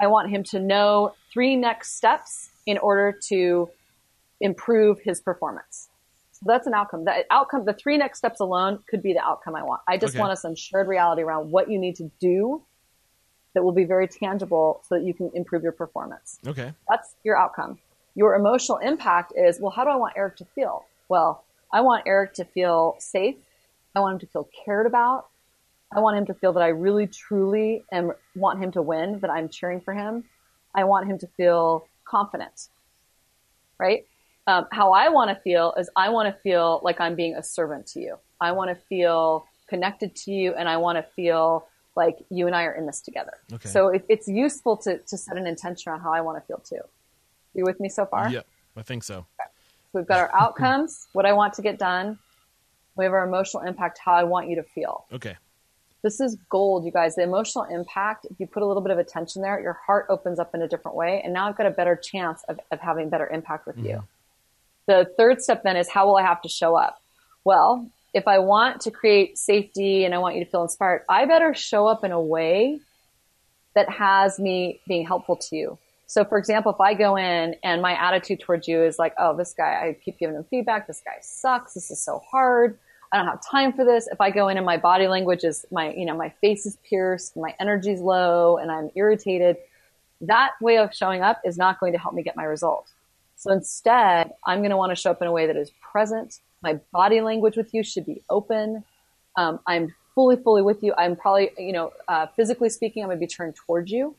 [0.00, 3.70] I want him to know three next steps in order to
[4.40, 5.89] improve his performance.
[6.42, 7.04] That's an outcome.
[7.04, 9.82] That outcome, the three next steps alone could be the outcome I want.
[9.86, 10.20] I just okay.
[10.20, 12.62] want us some shared reality around what you need to do
[13.54, 16.38] that will be very tangible so that you can improve your performance.
[16.46, 16.72] Okay.
[16.88, 17.78] That's your outcome
[18.14, 20.84] your emotional impact is, well, how do I want Eric to feel?
[21.08, 23.36] Well, I want Eric to feel safe.
[23.94, 25.28] I want him to feel cared about.
[25.92, 29.30] I want him to feel that I really truly am, want him to win, that
[29.30, 30.24] I'm cheering for him.
[30.74, 32.68] I want him to feel confident,
[33.78, 34.06] right?
[34.50, 37.42] Um, how I want to feel is I want to feel like I'm being a
[37.42, 38.18] servant to you.
[38.40, 42.56] I want to feel connected to you and I want to feel like you and
[42.56, 43.34] I are in this together.
[43.52, 43.68] Okay.
[43.68, 46.58] So it, it's useful to, to set an intention on how I want to feel
[46.58, 46.80] too.
[47.54, 48.28] You with me so far?
[48.28, 48.44] Yep,
[48.76, 49.18] I think so.
[49.18, 49.50] Okay.
[49.92, 52.18] So we've got our outcomes, what I want to get done.
[52.96, 55.06] We have our emotional impact, how I want you to feel.
[55.12, 55.36] Okay.
[56.02, 57.14] This is gold, you guys.
[57.14, 60.40] The emotional impact, if you put a little bit of attention there, your heart opens
[60.40, 61.20] up in a different way.
[61.22, 63.86] And now I've got a better chance of, of having better impact with mm-hmm.
[63.86, 64.04] you.
[64.90, 67.00] The third step then is how will I have to show up?
[67.44, 71.26] Well, if I want to create safety and I want you to feel inspired, I
[71.26, 72.80] better show up in a way
[73.76, 75.78] that has me being helpful to you.
[76.08, 79.36] So for example, if I go in and my attitude towards you is like, oh,
[79.36, 80.88] this guy, I keep giving him feedback.
[80.88, 81.74] This guy sucks.
[81.74, 82.76] This is so hard.
[83.12, 84.08] I don't have time for this.
[84.10, 86.78] If I go in and my body language is my, you know, my face is
[86.82, 89.56] pierced, my energy's low and I'm irritated.
[90.22, 92.88] that way of showing up is not going to help me get my result.
[93.40, 96.40] So instead, I'm going to want to show up in a way that is present.
[96.62, 98.84] My body language with you should be open.
[99.34, 100.92] Um, I'm fully, fully with you.
[100.98, 104.14] I'm probably, you know, uh, physically speaking, I'm going to be turned towards you.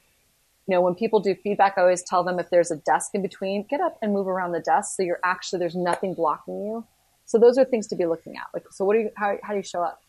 [0.65, 3.21] You know, when people do feedback, I always tell them if there's a desk in
[3.21, 6.83] between, get up and move around the desk so you're actually there's nothing blocking you.
[7.25, 8.47] So those are things to be looking at.
[8.55, 10.01] Like, so what do you how, how do you show up?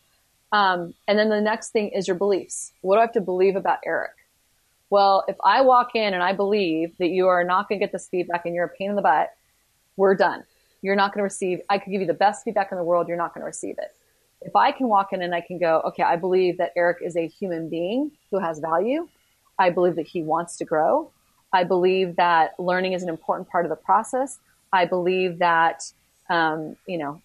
[0.51, 2.71] Um, and then the next thing is your beliefs.
[2.81, 4.13] What do I have to believe about Eric?
[4.93, 7.91] Well, if I walk in and I believe that you are not going to get
[7.91, 9.33] this feedback and you're a pain in the butt,
[9.97, 10.43] we're done.
[10.83, 13.07] You're not going to receive, I could give you the best feedback in the world.
[13.07, 13.95] You're not going to receive it.
[14.41, 17.17] If I can walk in and I can go, okay, I believe that Eric is
[17.17, 19.07] a human being who has value.
[19.57, 21.09] I believe that he wants to grow.
[21.51, 24.37] I believe that learning is an important part of the process.
[24.73, 25.91] I believe that,
[26.29, 27.19] um, you know,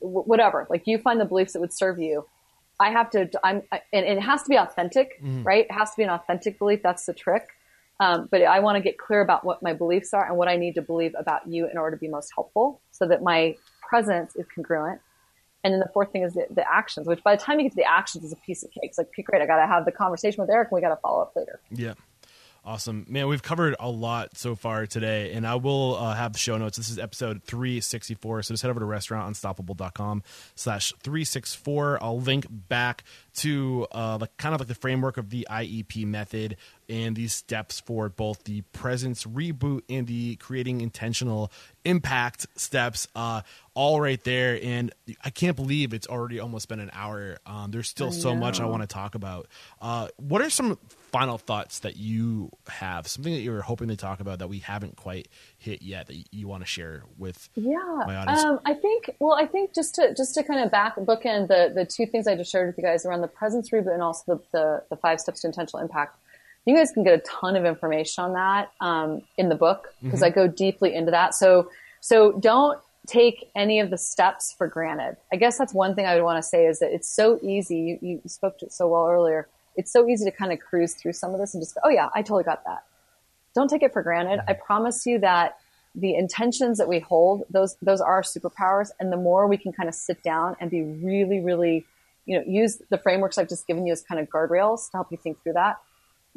[0.00, 2.26] whatever, like you find the beliefs that would serve you
[2.80, 3.62] I have to, I'm,
[3.92, 5.44] and it has to be authentic, mm.
[5.44, 5.64] right?
[5.64, 6.80] It has to be an authentic belief.
[6.82, 7.48] That's the trick.
[8.00, 10.56] Um, but I want to get clear about what my beliefs are and what I
[10.56, 13.56] need to believe about you in order to be most helpful so that my
[13.88, 15.00] presence is congruent.
[15.64, 17.72] And then the fourth thing is the, the actions, which by the time you get
[17.72, 18.84] to the actions is a piece of cake.
[18.84, 21.00] It's like, great, I got to have the conversation with Eric and we got to
[21.00, 21.60] follow up later.
[21.70, 21.94] Yeah.
[22.68, 23.06] Awesome.
[23.08, 26.58] Man, we've covered a lot so far today, and I will uh, have the show
[26.58, 26.76] notes.
[26.76, 30.22] This is episode 364, so just head over to restaurantunstoppable.com
[30.54, 32.04] slash 364.
[32.04, 33.04] I'll link back
[33.36, 36.58] to uh, the kind of like the framework of the IEP method
[36.90, 41.50] and these steps for both the presence reboot and the creating intentional
[41.86, 43.40] impact steps uh,
[43.74, 44.92] all right there and
[45.24, 48.66] i can't believe it's already almost been an hour um, there's still so much i
[48.66, 49.46] want to talk about
[49.80, 50.78] uh, what are some
[51.10, 54.58] final thoughts that you have something that you were hoping to talk about that we
[54.58, 58.74] haven't quite hit yet that you want to share with yeah my audience um, i
[58.74, 62.06] think well i think just to just to kind of back bookend the the two
[62.06, 64.82] things i just shared with you guys around the presence reboot and also the, the,
[64.90, 66.16] the five steps to intentional impact
[66.68, 70.20] you guys can get a ton of information on that um, in the book because
[70.20, 70.26] mm-hmm.
[70.26, 71.34] I go deeply into that.
[71.34, 75.16] So so don't take any of the steps for granted.
[75.32, 77.98] I guess that's one thing I would want to say is that it's so easy.
[78.02, 79.48] You, you spoke to it so well earlier.
[79.78, 81.88] It's so easy to kind of cruise through some of this and just go, oh
[81.88, 82.84] yeah, I totally got that.
[83.54, 84.40] Don't take it for granted.
[84.40, 84.50] Mm-hmm.
[84.50, 85.56] I promise you that
[85.94, 89.88] the intentions that we hold, those those are superpowers, and the more we can kind
[89.88, 91.86] of sit down and be really, really,
[92.26, 95.10] you know, use the frameworks I've just given you as kind of guardrails to help
[95.10, 95.78] you think through that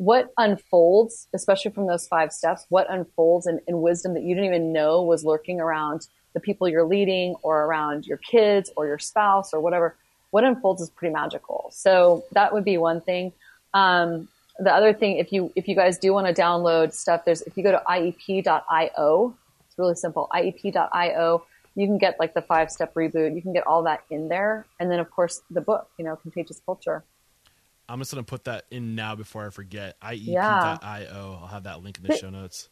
[0.02, 4.48] what unfolds, especially from those five steps, what unfolds in, in, wisdom that you didn't
[4.48, 8.98] even know was lurking around the people you're leading or around your kids or your
[8.98, 9.96] spouse or whatever,
[10.32, 11.70] what unfolds is pretty magical.
[11.72, 13.34] So that would be one thing.
[13.74, 14.28] Um,
[14.60, 17.56] the other thing, if you if you guys do want to download stuff, there's if
[17.56, 20.28] you go to iep.io, it's really simple.
[20.34, 23.36] iep.io, you can get like the five step reboot.
[23.36, 26.16] You can get all that in there, and then of course the book, you know,
[26.16, 27.04] Contagious Culture.
[27.90, 30.00] I'm just gonna put that in now before I forget.
[30.02, 30.28] IEP.io.
[30.28, 30.78] Yeah.
[30.82, 32.70] I'll have that link in the show notes.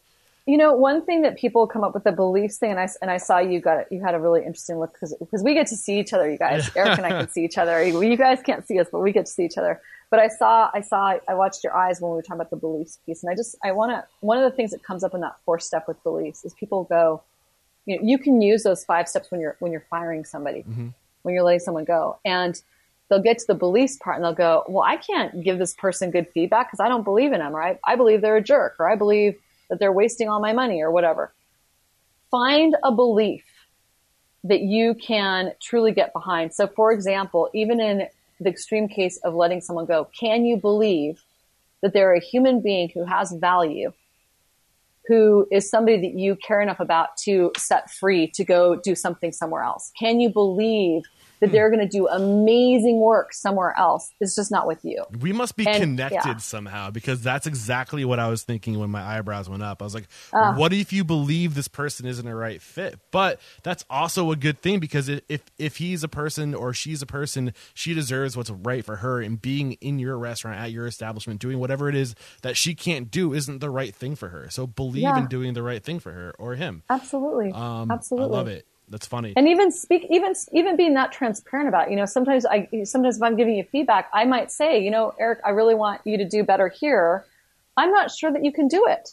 [0.49, 3.11] You know, one thing that people come up with the beliefs thing, and I and
[3.11, 3.91] I saw you got.
[3.91, 6.27] You had a really interesting look because because we get to see each other.
[6.27, 7.83] You guys, Eric and I can see each other.
[7.83, 9.79] You guys can't see us, but we get to see each other.
[10.09, 12.55] But I saw, I saw, I watched your eyes when we were talking about the
[12.55, 14.03] beliefs piece, and I just, I want to.
[14.21, 16.85] One of the things that comes up in that fourth step with beliefs is people
[16.85, 17.21] go,
[17.85, 20.87] you know, you can use those five steps when you're when you're firing somebody, mm-hmm.
[21.21, 22.59] when you're letting someone go, and
[23.09, 26.09] they'll get to the beliefs part and they'll go, well, I can't give this person
[26.09, 27.79] good feedback because I don't believe in them, right?
[27.85, 29.35] I believe they're a jerk or I believe
[29.69, 31.33] that they're wasting all my money or whatever.
[32.31, 33.43] Find a belief
[34.43, 36.53] that you can truly get behind.
[36.53, 38.07] So for example, even in
[38.39, 41.23] the extreme case of letting someone go, can you believe
[41.81, 43.91] that they're a human being who has value,
[45.07, 49.31] who is somebody that you care enough about to set free to go do something
[49.31, 49.91] somewhere else?
[49.97, 51.03] Can you believe
[51.41, 54.11] that they're going to do amazing work somewhere else.
[54.19, 55.03] It's just not with you.
[55.19, 56.37] We must be and, connected yeah.
[56.37, 59.81] somehow because that's exactly what I was thinking when my eyebrows went up.
[59.81, 62.99] I was like, uh, what if you believe this person isn't a right fit?
[63.11, 67.05] But that's also a good thing because if if he's a person or she's a
[67.05, 71.39] person, she deserves what's right for her and being in your restaurant at your establishment
[71.39, 74.49] doing whatever it is that she can't do isn't the right thing for her.
[74.49, 75.17] So believe yeah.
[75.17, 76.83] in doing the right thing for her or him.
[76.89, 77.51] Absolutely.
[77.51, 78.35] Um, Absolutely.
[78.35, 78.65] I love it.
[78.89, 79.33] That's funny.
[79.37, 81.91] And even speak, even even being that transparent about, it.
[81.91, 85.13] you know, sometimes I sometimes if I'm giving you feedback, I might say, you know,
[85.19, 87.25] Eric, I really want you to do better here.
[87.77, 89.09] I'm not sure that you can do it.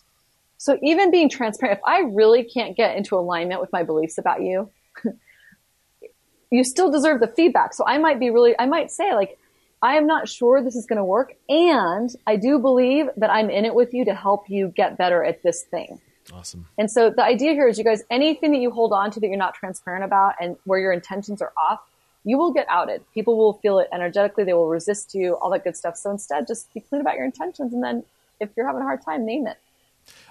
[0.59, 4.43] So even being transparent, if I really can't get into alignment with my beliefs about
[4.43, 4.71] you,
[6.51, 7.75] you still deserve the feedback.
[7.75, 9.39] So I might be really, I might say like,
[9.83, 11.35] I am not sure this is going to work.
[11.49, 15.23] And I do believe that I'm in it with you to help you get better
[15.23, 16.01] at this thing.
[16.33, 16.67] Awesome.
[16.77, 19.27] And so the idea here is you guys, anything that you hold on to that
[19.27, 21.81] you're not transparent about and where your intentions are off,
[22.25, 23.05] you will get outed.
[23.15, 24.45] People will feel it energetically.
[24.45, 25.97] They will resist you, all that good stuff.
[25.97, 27.73] So instead, just be clean about your intentions.
[27.73, 28.05] And then
[28.41, 29.59] if you're having a hard time, name it.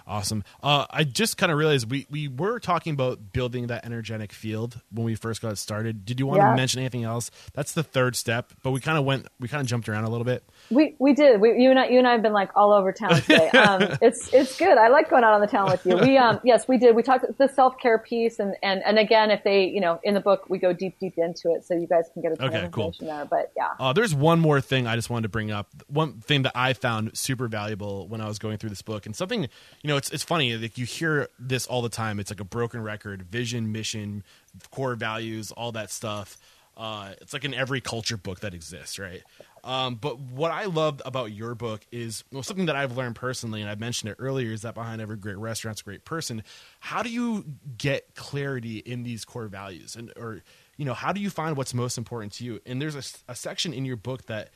[0.07, 0.43] Awesome.
[0.61, 4.79] Uh, I just kind of realized we, we were talking about building that energetic field
[4.91, 6.05] when we first got started.
[6.05, 6.51] Did you want yeah.
[6.51, 7.31] to mention anything else?
[7.53, 10.09] That's the third step, but we kind of went, we kind of jumped around a
[10.09, 10.43] little bit.
[10.71, 11.39] We we did.
[11.39, 13.49] We, you and I, you and I have been like all over town today.
[13.65, 14.77] Um, it's it's good.
[14.77, 15.95] I like going out on the town with you.
[15.97, 16.95] We um yes we did.
[16.95, 20.13] We talked the self care piece and, and and again if they you know in
[20.13, 22.47] the book we go deep deep into it so you guys can get a ton
[22.49, 23.15] okay, of information cool.
[23.15, 23.25] there.
[23.25, 23.69] But yeah.
[23.79, 25.69] Uh, there's one more thing I just wanted to bring up.
[25.87, 29.15] One thing that I found super valuable when I was going through this book and
[29.15, 32.19] something you know it's it's funny like you hear this all the time.
[32.19, 34.23] It's like a broken record, vision, mission,
[34.71, 36.37] core values, all that stuff.
[36.77, 39.23] Uh, it's like in every culture book that exists, right?
[39.65, 43.61] Um, but what I loved about your book is well, something that I've learned personally,
[43.61, 46.43] and I mentioned it earlier, is that behind every great restaurant's a great person.
[46.79, 47.43] How do you
[47.77, 50.43] get clarity in these core values, and or
[50.77, 52.61] you know, how do you find what's most important to you?
[52.65, 54.51] And there's a, a section in your book that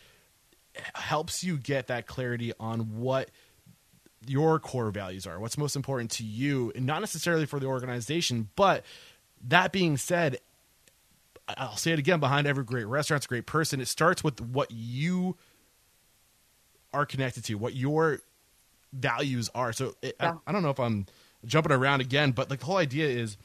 [0.93, 3.31] helps you get that clarity on what
[4.27, 8.49] your core values are, what's most important to you, and not necessarily for the organization,
[8.55, 8.85] but
[9.47, 10.37] that being said,
[11.57, 13.81] I'll say it again behind every great restaurant's a great person.
[13.81, 15.37] It starts with what you
[16.93, 18.19] are connected to, what your
[18.93, 19.73] values are.
[19.73, 20.33] So it, yeah.
[20.45, 21.05] I, I, don't know if I'm
[21.45, 23.37] jumping around again, but like the whole idea is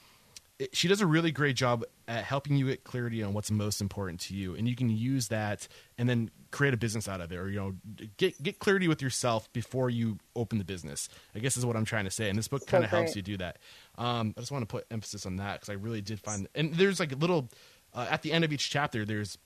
[0.59, 3.81] it, she does a really great job at helping you get clarity on what's most
[3.81, 5.67] important to you, and you can use that
[5.99, 7.75] and then create a business out of it, or you know,
[8.19, 11.09] get get clarity with yourself before you open the business.
[11.35, 13.17] I guess is what I'm trying to say, and this book so kind of helps
[13.17, 13.59] you do that.
[13.99, 16.75] Um, I just want to put emphasis on that because I really did find, and
[16.75, 17.49] there's like a little
[17.95, 19.39] uh, at the end of each chapter, there's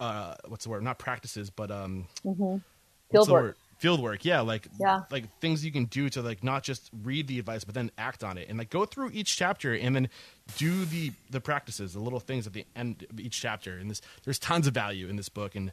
[0.00, 0.82] uh, what's the word?
[0.82, 2.56] Not practices, but um, mm-hmm.
[3.10, 3.56] field work.
[3.78, 5.00] Field work, yeah, like yeah.
[5.10, 8.24] like things you can do to like not just read the advice, but then act
[8.24, 10.08] on it, and like go through each chapter and then
[10.56, 13.76] do the the practices, the little things at the end of each chapter.
[13.76, 15.72] And this there's tons of value in this book, and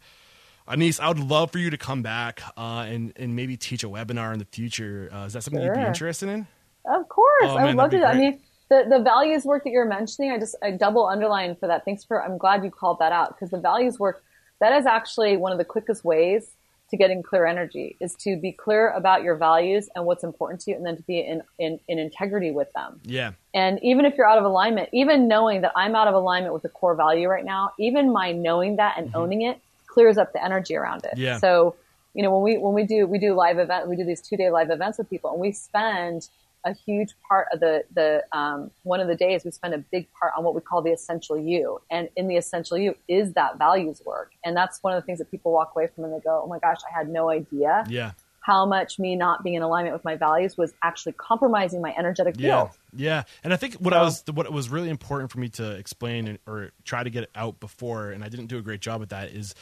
[0.67, 3.87] Anese, I would love for you to come back uh, and and maybe teach a
[3.87, 5.09] webinar in the future.
[5.09, 5.73] Uh, is that something sure.
[5.73, 6.45] you'd be interested in?
[6.85, 8.05] Of course, oh, I would love to.
[8.05, 8.39] I mean,
[8.73, 11.85] the, the values work that you're mentioning, I just, I double underline for that.
[11.85, 14.23] Thanks for, I'm glad you called that out because the values work,
[14.59, 16.51] that is actually one of the quickest ways
[16.89, 20.71] to getting clear energy is to be clear about your values and what's important to
[20.71, 22.99] you and then to be in, in, in integrity with them.
[23.03, 23.31] Yeah.
[23.53, 26.65] And even if you're out of alignment, even knowing that I'm out of alignment with
[26.65, 29.17] a core value right now, even my knowing that and mm-hmm.
[29.17, 31.17] owning it clears up the energy around it.
[31.17, 31.37] Yeah.
[31.37, 31.75] So,
[32.15, 34.37] you know, when we, when we do, we do live event, we do these two
[34.37, 36.27] day live events with people and we spend
[36.65, 40.07] a huge part of the the um, one of the days we spend a big
[40.19, 43.57] part on what we call the essential you and in the essential you is that
[43.57, 46.19] values work and that's one of the things that people walk away from and they
[46.19, 48.11] go oh my gosh i had no idea yeah
[48.43, 52.35] how much me not being in alignment with my values was actually compromising my energetic
[52.35, 52.71] field.
[52.93, 53.23] Yeah, yeah.
[53.41, 56.37] And I think what so, I was what was really important for me to explain
[56.45, 59.29] or try to get out before, and I didn't do a great job at that,
[59.29, 59.55] is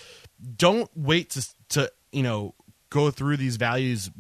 [0.56, 2.56] don't wait to to you know
[2.92, 4.12] go through these values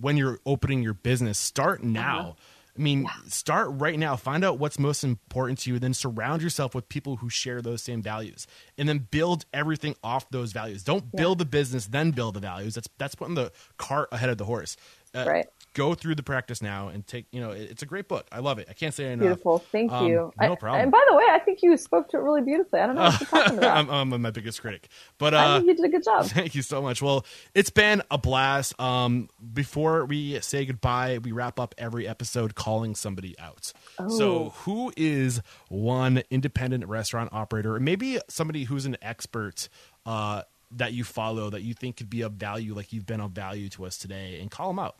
[0.00, 1.38] when you're opening your business.
[1.38, 2.20] Start now.
[2.20, 2.32] Uh-huh.
[2.74, 3.10] I mean, yeah.
[3.28, 4.16] start right now.
[4.16, 7.82] Find out what's most important to you, then surround yourself with people who share those
[7.82, 8.46] same values,
[8.78, 10.82] and then build everything off those values.
[10.82, 12.74] Don't build the business, then build the values.
[12.74, 14.78] That's that's putting the cart ahead of the horse.
[15.14, 15.46] Uh, right.
[15.74, 18.26] go through the practice now and take you know it's a great book.
[18.32, 18.66] I love it.
[18.70, 19.20] I can't say enough.
[19.20, 19.58] Beautiful.
[19.58, 20.32] Thank um, you.
[20.40, 20.80] no problem.
[20.80, 22.80] I, and by the way i think you spoke to it really beautifully.
[22.80, 23.76] I don't know what you're talking about.
[23.76, 24.88] I'm, I'm, my biggest critic.
[25.18, 26.24] But uh, i think you did a good job.
[26.28, 27.02] thank you so much.
[27.02, 28.78] Well it's been a blast.
[28.80, 33.72] Um, before we say goodbye we wrap up every episode calling somebody out.
[33.98, 34.08] Oh.
[34.08, 39.68] so who is one independent restaurant operator or maybe somebody who's an expert
[40.06, 40.42] uh,
[40.76, 43.68] that you follow that you think could be of value like you've been of value
[43.68, 44.96] to us today and call them out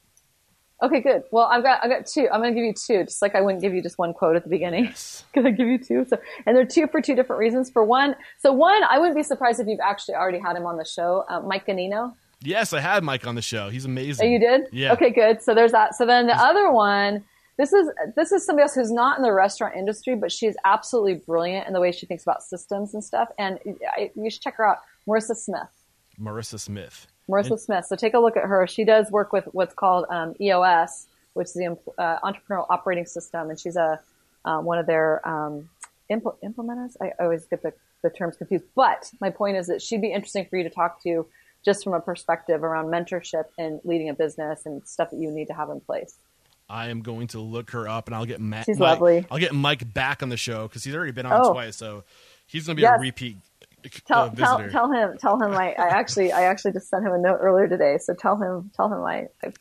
[0.83, 1.23] Okay, good.
[1.31, 2.29] Well, I've got I've got two.
[2.33, 4.35] I'm going to give you two, just like I wouldn't give you just one quote
[4.35, 4.87] at the beginning.
[4.87, 5.25] Yes.
[5.33, 6.05] Going to give you two.
[6.05, 7.71] So, and they're two for two different reasons.
[7.71, 10.77] For one, so one, I wouldn't be surprised if you've actually already had him on
[10.77, 12.15] the show, uh, Mike Ganino.
[12.43, 13.69] Yes, I had Mike on the show.
[13.71, 14.27] He's amazing.
[14.27, 14.63] Oh, you did?
[14.73, 14.93] Yeah.
[14.93, 15.41] Okay, good.
[15.41, 15.95] So there's that.
[15.95, 17.25] So then the other one,
[17.59, 21.23] this is this is somebody else who's not in the restaurant industry, but she's absolutely
[21.27, 23.29] brilliant in the way she thinks about systems and stuff.
[23.39, 23.61] And
[23.97, 24.79] I, you should check her out,
[25.09, 25.63] Marissa Smith.
[26.21, 27.07] Marissa Smith.
[27.31, 27.87] Marissa and- Smith.
[27.87, 28.67] So take a look at her.
[28.67, 33.51] She does work with what's called um, EOS which is the uh, entrepreneurial operating system,
[33.51, 34.01] and she's a
[34.45, 35.69] uh, one of their um,
[36.11, 36.97] impl- implementers.
[37.01, 40.47] I always get the, the terms confused, but my point is that she'd be interesting
[40.47, 41.27] for you to talk to
[41.65, 45.47] just from a perspective around mentorship and leading a business and stuff that you need
[45.47, 46.17] to have in place.
[46.69, 48.41] I am going to look her up, and I'll get.
[48.65, 49.27] She's Mike, lovely.
[49.31, 51.53] I'll get Mike back on the show because he's already been on oh.
[51.53, 52.05] twice, so
[52.47, 52.99] he's going to be yes.
[52.99, 53.37] a repeat.
[53.85, 57.13] Uh, tell, tell, tell him tell him I, I actually I actually just sent him
[57.13, 59.53] a note earlier today so tell him tell him I, I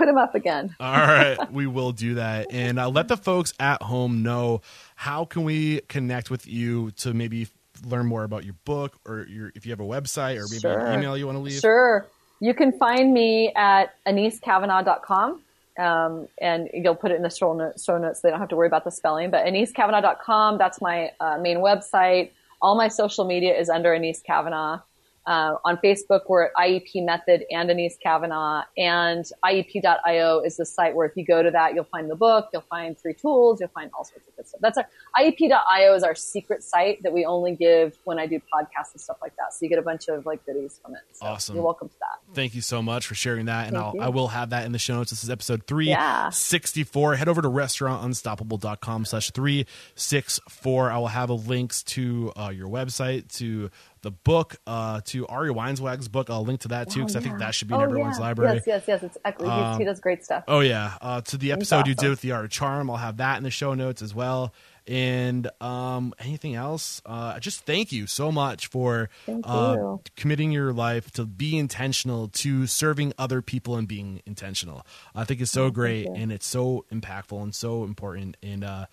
[0.00, 0.74] put him up again.
[0.80, 4.62] All right, we will do that, and uh, let the folks at home know
[4.96, 7.48] how can we connect with you to maybe
[7.84, 10.78] learn more about your book, or your, if you have a website, or maybe sure.
[10.78, 11.60] an email you want to leave.
[11.60, 12.06] Sure,
[12.40, 15.42] you can find me at anesecavanaugh.com.
[15.78, 18.50] Um, and you'll put it in the show notes, show notes so they don't have
[18.50, 19.30] to worry about the spelling.
[19.30, 22.32] But AneseCavanaugh.com, that's my uh, main website.
[22.62, 24.80] All my social media is under Anese Cavanaugh.
[25.26, 28.64] Uh, on Facebook, we're at IEP Method and Anese Cavanaugh.
[28.76, 32.48] And IEP.io is the site where if you go to that, you'll find the book,
[32.52, 34.60] you'll find free tools, you'll find all sorts of good stuff.
[34.60, 38.92] That's our IEP.io is our secret site that we only give when I do podcasts
[38.92, 39.52] and stuff like that.
[39.52, 41.00] So you get a bunch of like goodies from it.
[41.12, 41.54] So awesome.
[41.54, 42.34] You're welcome to that.
[42.34, 43.68] Thank you so much for sharing that.
[43.68, 45.10] And I'll, I will have that in the show notes.
[45.10, 47.12] This is episode 364.
[47.12, 47.18] Yeah.
[47.18, 50.90] Head over to restaurantunstoppable.com slash 364.
[50.90, 53.70] I will have a links to uh, your website, to
[54.02, 56.30] the book uh, to Ari Weinzweig's book.
[56.30, 57.26] I'll link to that too because oh, yeah.
[57.26, 58.24] I think that should be in oh, everyone's yeah.
[58.24, 58.54] library.
[58.66, 59.02] Yes, yes, yes.
[59.02, 60.44] It's um, he does great stuff.
[60.48, 60.96] Oh yeah.
[61.00, 61.88] Uh, to the episode awesome.
[61.88, 64.14] you did with the art of charm, I'll have that in the show notes as
[64.14, 64.54] well.
[64.86, 67.00] And um, anything else?
[67.06, 69.08] Uh, just thank you so much for
[69.44, 74.84] uh, committing your life to be intentional to serving other people and being intentional.
[75.14, 78.36] I think it's so oh, great and it's so impactful and so important.
[78.42, 78.86] And uh,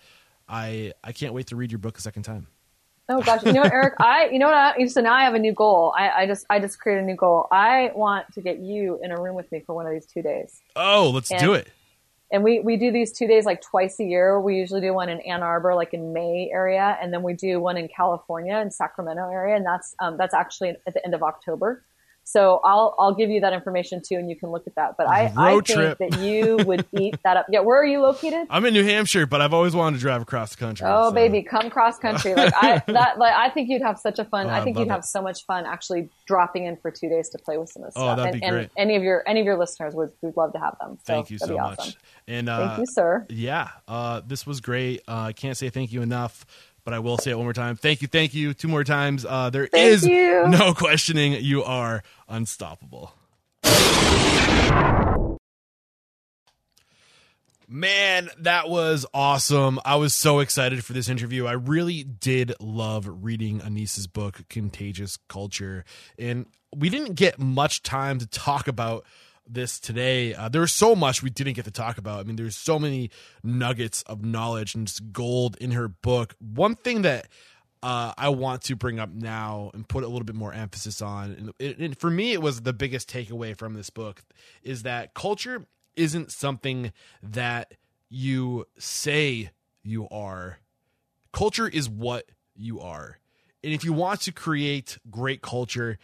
[0.48, 2.46] I I can't wait to read your book a second time.
[3.10, 3.94] Oh gosh, you know what, Eric?
[4.00, 4.54] I, you know what?
[4.54, 5.94] I, so now I have a new goal.
[5.96, 7.48] I, I just, I just created a new goal.
[7.50, 10.20] I want to get you in a room with me for one of these two
[10.20, 10.60] days.
[10.76, 11.68] Oh, let's and, do it.
[12.30, 14.38] And we, we do these two days like twice a year.
[14.38, 17.60] We usually do one in Ann Arbor, like in May area, and then we do
[17.60, 21.22] one in California in Sacramento area, and that's, um, that's actually at the end of
[21.22, 21.82] October.
[22.28, 24.98] So I'll I'll give you that information too, and you can look at that.
[24.98, 27.46] But I, I think that you would eat that up.
[27.48, 28.48] Yeah, where are you located?
[28.50, 30.86] I'm in New Hampshire, but I've always wanted to drive across the country.
[30.86, 31.14] Oh, so.
[31.14, 32.34] baby, come cross country.
[32.34, 34.46] Like I that like I think you'd have such a fun.
[34.46, 37.38] Oh, I think you'd have so much fun actually dropping in for two days to
[37.38, 38.18] play with some of this oh, stuff.
[38.18, 38.60] That'd and, be great.
[38.60, 40.98] and any of your any of your listeners would would love to have them.
[41.06, 41.78] So thank you so much.
[41.78, 41.94] Awesome.
[42.26, 43.26] And uh, thank you, sir.
[43.30, 45.00] Yeah, uh, this was great.
[45.08, 46.44] Uh, I can't say thank you enough
[46.88, 47.76] but I will say it one more time.
[47.76, 49.26] Thank you, thank you, two more times.
[49.26, 50.48] Uh, there thank is you.
[50.48, 53.12] no questioning you are unstoppable.
[57.68, 59.78] Man, that was awesome.
[59.84, 61.44] I was so excited for this interview.
[61.44, 65.84] I really did love reading Anese's book, Contagious Culture.
[66.18, 69.04] And we didn't get much time to talk about
[69.48, 70.34] this today.
[70.34, 72.20] Uh, so much we didn't get to talk about.
[72.20, 73.10] I mean, there's so many
[73.42, 76.34] nuggets of knowledge and just gold in her book.
[76.38, 77.28] One thing that
[77.82, 81.32] uh, I want to bring up now and put a little bit more emphasis on,
[81.32, 84.22] and, it, and for me, it was the biggest takeaway from this book,
[84.62, 86.92] is that culture isn't something
[87.22, 87.74] that
[88.08, 89.50] you say
[89.82, 90.58] you are.
[91.32, 93.18] Culture is what you are.
[93.62, 95.98] And if you want to create great culture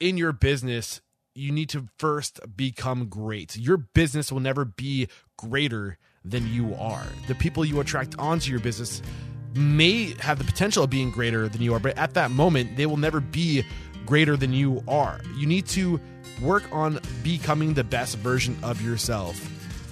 [0.00, 1.00] in your business,
[1.34, 3.56] you need to first become great.
[3.56, 7.06] Your business will never be greater than you are.
[7.26, 9.02] The people you attract onto your business
[9.54, 12.86] may have the potential of being greater than you are, but at that moment, they
[12.86, 13.64] will never be
[14.06, 15.20] greater than you are.
[15.36, 16.00] You need to
[16.40, 19.36] work on becoming the best version of yourself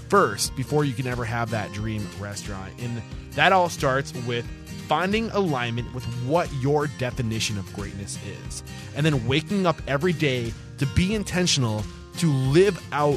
[0.09, 2.73] first before you can ever have that dream restaurant.
[2.81, 4.45] And that all starts with
[4.87, 8.63] finding alignment with what your definition of greatness is,
[8.95, 10.53] and then waking up every day
[10.83, 11.85] to be intentional
[12.19, 13.17] to live out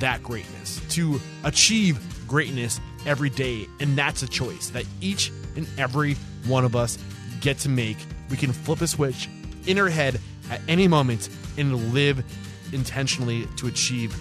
[0.00, 1.96] that greatness, to achieve
[2.26, 3.68] greatness every day.
[3.78, 6.14] And that's a choice that each and every
[6.48, 6.98] one of us
[7.40, 7.98] get to make.
[8.30, 9.28] We can flip a switch
[9.66, 12.24] in our head at any moment and live
[12.72, 14.16] intentionally to achieve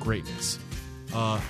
[0.00, 0.58] greatness.
[1.14, 1.40] Uh,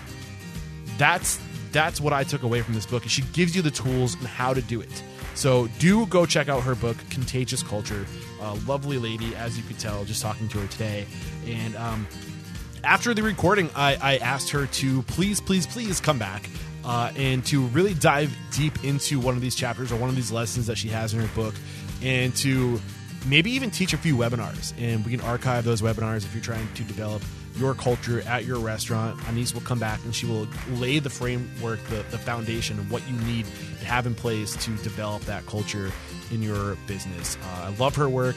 [0.98, 1.40] that's
[1.70, 3.04] that's what I took away from this book.
[3.06, 5.02] She gives you the tools and how to do it.
[5.34, 8.06] So do go check out her book, Contagious Culture.
[8.66, 11.06] Lovely lady, as you could tell, just talking to her today.
[11.46, 12.06] And um,
[12.84, 16.50] after the recording, I, I, asked her to please, please, please come back
[16.84, 20.32] uh, and to really dive deep into one of these chapters or one of these
[20.32, 21.54] lessons that she has in her book
[22.02, 22.80] and to
[23.26, 24.74] maybe even teach a few webinars.
[24.80, 27.22] And we can archive those webinars if you're trying to develop
[27.56, 29.18] your culture at your restaurant.
[29.20, 33.02] Anese will come back and she will lay the framework, the, the foundation of what
[33.08, 33.46] you need
[33.80, 35.90] to have in place to develop that culture
[36.30, 37.36] in your business.
[37.42, 38.36] Uh, I love her work.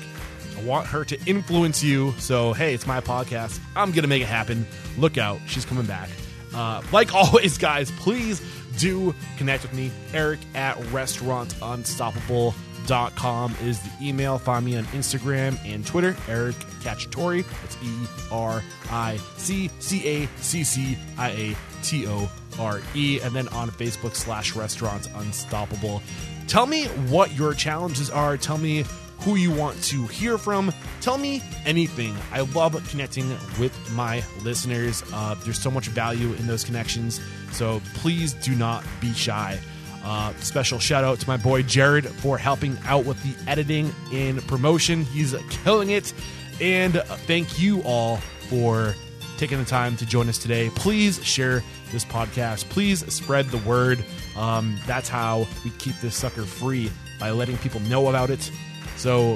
[0.57, 2.13] I want her to influence you.
[2.17, 3.59] So, hey, it's my podcast.
[3.75, 4.65] I'm going to make it happen.
[4.97, 5.39] Look out.
[5.47, 6.09] She's coming back.
[6.53, 8.41] Uh, like always, guys, please
[8.77, 12.53] do connect with me, Eric at restaurantunstoppable.com
[12.87, 14.37] com is the email.
[14.37, 16.55] Find me on Instagram and Twitter, Eric
[16.85, 17.43] Cacciatore.
[17.61, 22.29] That's E R I C C A C C I A T O
[22.59, 23.19] R E.
[23.21, 26.01] And then on Facebook slash Restaurants Unstoppable.
[26.47, 28.37] Tell me what your challenges are.
[28.37, 28.85] Tell me
[29.19, 30.71] who you want to hear from.
[31.01, 32.15] Tell me anything.
[32.31, 33.29] I love connecting
[33.59, 35.03] with my listeners.
[35.11, 37.19] Uh, there's so much value in those connections.
[37.51, 39.59] So please do not be shy.
[40.03, 44.45] Uh, special shout out to my boy Jared for helping out with the editing and
[44.47, 45.03] promotion.
[45.05, 46.13] He's killing it.
[46.61, 48.17] And thank you all
[48.49, 48.95] for
[49.37, 50.69] taking the time to join us today.
[50.75, 52.69] Please share this podcast.
[52.69, 54.03] Please spread the word.
[54.37, 58.49] Um, that's how we keep this sucker free by letting people know about it.
[58.95, 59.33] So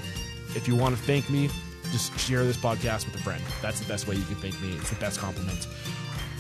[0.56, 1.50] if you want to thank me,
[1.92, 3.42] just share this podcast with a friend.
[3.62, 4.74] That's the best way you can thank me.
[4.74, 5.68] It's the best compliment.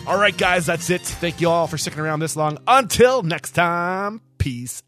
[0.08, 1.02] All right, guys, that's it.
[1.02, 2.58] Thank you all for sticking around this long.
[2.68, 4.82] Until next time, peace